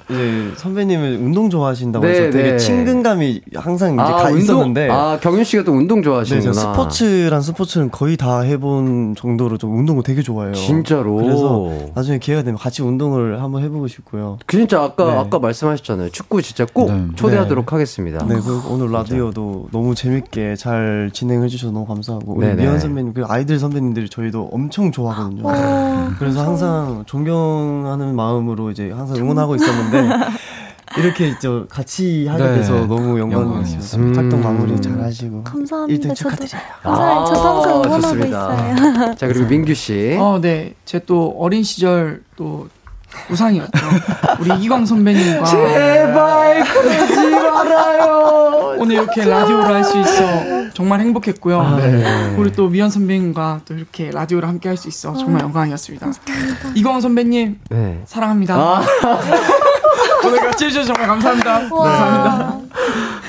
[0.10, 2.58] 이제 선배님은 운동 좋아하신다고 네, 해서 되게 네.
[2.58, 6.54] 친근감이 항상 이제 아, 가 운동, 있었는데 아, 경윤 씨가 또 운동 네, 좋아하시는구나.
[6.54, 10.54] 저 스포츠란 스포츠는 거의 다 해본 정도로 좀 운동을 되게 좋아해요.
[10.54, 11.16] 진짜로.
[11.16, 14.40] 그래서 나중에 기회가 되면 같이 운동을 한번 해보고 싶고요.
[14.46, 15.12] 그 진짜 아까 네.
[15.18, 16.10] 아까 말씀하셨잖아요.
[16.10, 17.08] 축구 진짜 꼭 네.
[17.16, 18.26] 초대하도록 하겠습니다.
[18.26, 22.56] 네, 그 오늘 라디오도 너무 재밌게 잘 진행해 주셔서 너무 감사하고 네네.
[22.56, 25.44] 미연 선배님 그 아이들 선배님들이 저희도 엄청 좋아하거든요.
[25.46, 29.99] 어, 그래서 항상 존경하는 마음으로 이제 항상 응원하고 있었는데
[30.98, 32.56] 이렇게 저 같이 하게 네.
[32.56, 33.20] 돼서 너무.
[33.20, 34.22] 영광이었습니다.
[34.22, 34.44] 활동 음.
[34.44, 36.10] 마무리 잘 하시고 감사합니다.
[36.10, 36.62] 1등 저도 축하드려요.
[36.82, 37.26] 감사해요.
[37.26, 38.74] 저도 항상 응원하고 아, 좋습니다.
[38.74, 39.16] 있어요.
[39.20, 40.18] 자, 그리고 민규 씨.
[40.20, 40.74] 어, 네.
[40.86, 42.68] 제 또 어린 시절 또
[43.30, 43.72] 우상이었죠.
[44.42, 48.76] 우리 이광 선배님과 제발 그러지 말아요.
[48.80, 51.60] 오늘 이렇게 라디오를 할 수 있어 정말 행복했고요.
[51.62, 52.36] 아, 네.
[52.38, 56.12] 우리 또 미연 선배님과 또 이렇게 라디오를 함께 할 수 있어 정말 영광이었습니다.
[56.76, 58.02] 이광 선배님 네.
[58.06, 58.56] 사랑합니다.
[58.56, 58.82] 아,
[60.26, 61.70] 오늘 같이 해주셔서 정말 감사합니다.
[61.72, 61.84] 와.
[61.84, 62.60] 감사합니다.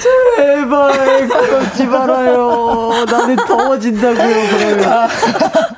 [0.01, 3.05] 제발 그러지 말아요.
[3.07, 4.47] 나는 더워진다고요.
[4.51, 5.09] 그러면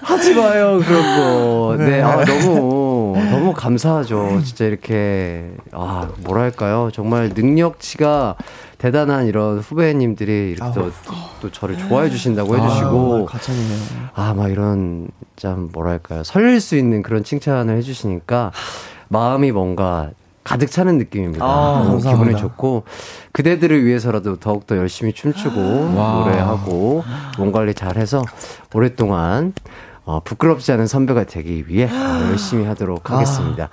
[0.02, 1.76] 하지 마요 그런 거.
[1.78, 4.40] 네, 아, 너무 너무 감사하죠.
[4.44, 6.90] 진짜 이렇게 아 뭐랄까요.
[6.92, 8.36] 정말 능력치가
[8.78, 10.90] 대단한 이런 후배님들이 이렇게 또,
[11.40, 13.78] 또 저를 좋아해 주신다고 해주시고 가찬이네요.
[14.14, 15.06] 아, 막 이런,
[15.36, 16.24] 참, 뭐랄까요.
[16.24, 18.50] 설릴 수 있는 그런 칭찬을 해주시니까
[19.06, 20.10] 마음이 뭔가
[20.44, 21.44] 가득 차는 느낌입니다.
[21.44, 22.10] 아, 감사합니다.
[22.10, 22.84] 기분이 좋고,
[23.32, 25.60] 그대들을 위해서라도 더욱더 열심히 춤추고,
[25.96, 26.24] 와.
[26.24, 27.04] 노래하고,
[27.38, 28.24] 몸 관리 잘 해서,
[28.74, 29.52] 오랫동안,
[30.04, 33.68] 어, 부끄럽지 않은 선배가 되기 위해 어, 열심히 하도록 하겠습니다.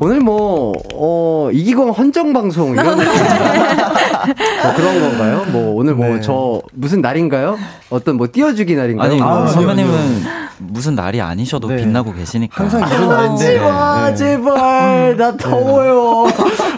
[0.00, 3.12] 오늘 뭐, 어, 이기광 헌정 방송 이런 느낌.
[4.62, 5.44] 뭐 그런 건가요?
[5.52, 6.20] 뭐, 오늘 뭐, 네.
[6.22, 7.58] 저, 무슨 날인가요?
[7.90, 9.10] 어떤 뭐, 띄워주기 날인가요?
[9.10, 11.76] 아니 아, 선배님은 무슨 날이 아니셔도 네.
[11.76, 14.16] 빛나고 계시니까 항상 이런 날인데 아, 네.
[14.16, 16.26] 제발, 나 더워요.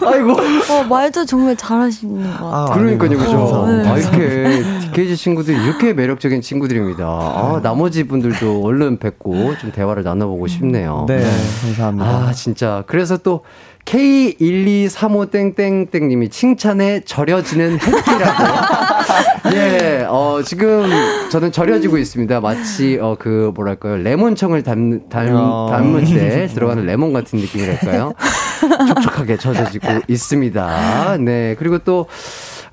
[0.05, 0.33] 아이고.
[0.33, 2.49] 어, 말도 정말 잘하시는 것 같아요.
[2.53, 3.09] 아, 그러니까요.
[3.17, 3.65] 그죠?
[3.85, 7.03] 아, 이렇게, DKG 친구들이 이렇게 매력적인 친구들입니다.
[7.05, 11.05] 아, 나머지 분들도 얼른 뵙고 좀 대화를 나눠보고 싶네요.
[11.07, 11.23] 네,
[11.61, 12.07] 감사합니다.
[12.07, 12.83] 아, 진짜.
[12.87, 13.43] 그래서 또,
[13.85, 18.43] K1235땡땡땡님이 칭찬에 절여지는 햇기라고.
[19.53, 20.89] 예, 어, 지금
[21.31, 22.39] 저는 절여지고 있습니다.
[22.41, 23.97] 마치, 어, 그, 뭐랄까요.
[23.97, 25.67] 레몬청을 담, 담, 어.
[25.71, 28.13] 담을 때 들어가는 레몬 같은 느낌이랄까요.
[28.87, 31.17] 촉촉하게 젖어지고 있습니다.
[31.21, 32.07] 네, 그리고 또,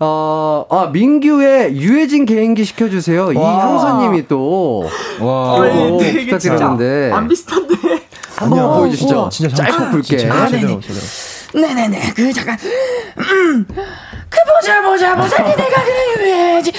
[0.01, 3.33] 어, 아, 민규의 유해진 개인기 시켜주세요.
[3.33, 4.85] 이향선님이 또,
[5.21, 7.13] 와 어, 되게 진짜 부탁드렸는데.
[7.13, 7.75] 안 비슷한데.
[8.37, 8.81] 한번.
[8.81, 9.19] 보여주시죠.
[9.19, 10.29] 어, 진짜 짧고 잘- 굵게.
[10.31, 10.81] 아, 제대로.
[10.81, 11.01] 제대로.
[11.55, 12.13] 네네네.
[12.15, 12.57] 그 잠깐.
[13.19, 13.67] 음.
[14.29, 16.73] 그 보자 보자 보자 니 내가 그래 해야지.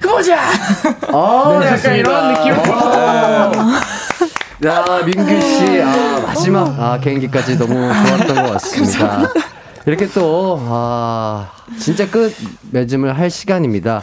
[0.00, 0.40] 그 보자.
[1.12, 2.54] 아, 네, 약간 이런 느낌.
[4.64, 9.28] 야, 민규 씨, 아, 마지막, 아, 개인기까지 너무 좋았던 것 같습니다.
[9.86, 12.32] 이렇게 또, 아, 진짜 끝
[12.70, 14.02] 맺음을 할 시간입니다.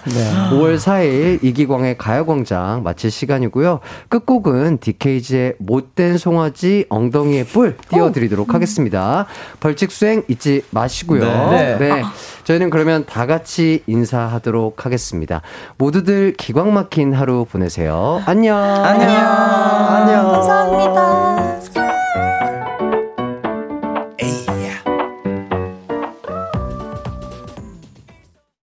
[0.52, 3.80] 5월 4일 이기광의 가요광장 마칠 시간이고요.
[4.10, 9.26] 끝곡은 DKG의 못된 송아지 엉덩이에 뿔 띄워드리도록 하겠습니다.
[9.60, 11.50] 벌칙 수행 잊지 마시고요.
[11.52, 11.78] 네.
[11.80, 12.04] 네.
[12.44, 15.42] 저희는 그러면 다 같이 인사하도록 하겠습니다.
[15.78, 18.22] 모두들 기광 막힌 하루 보내세요.
[18.26, 18.58] 안녕.
[18.58, 19.18] 안녕.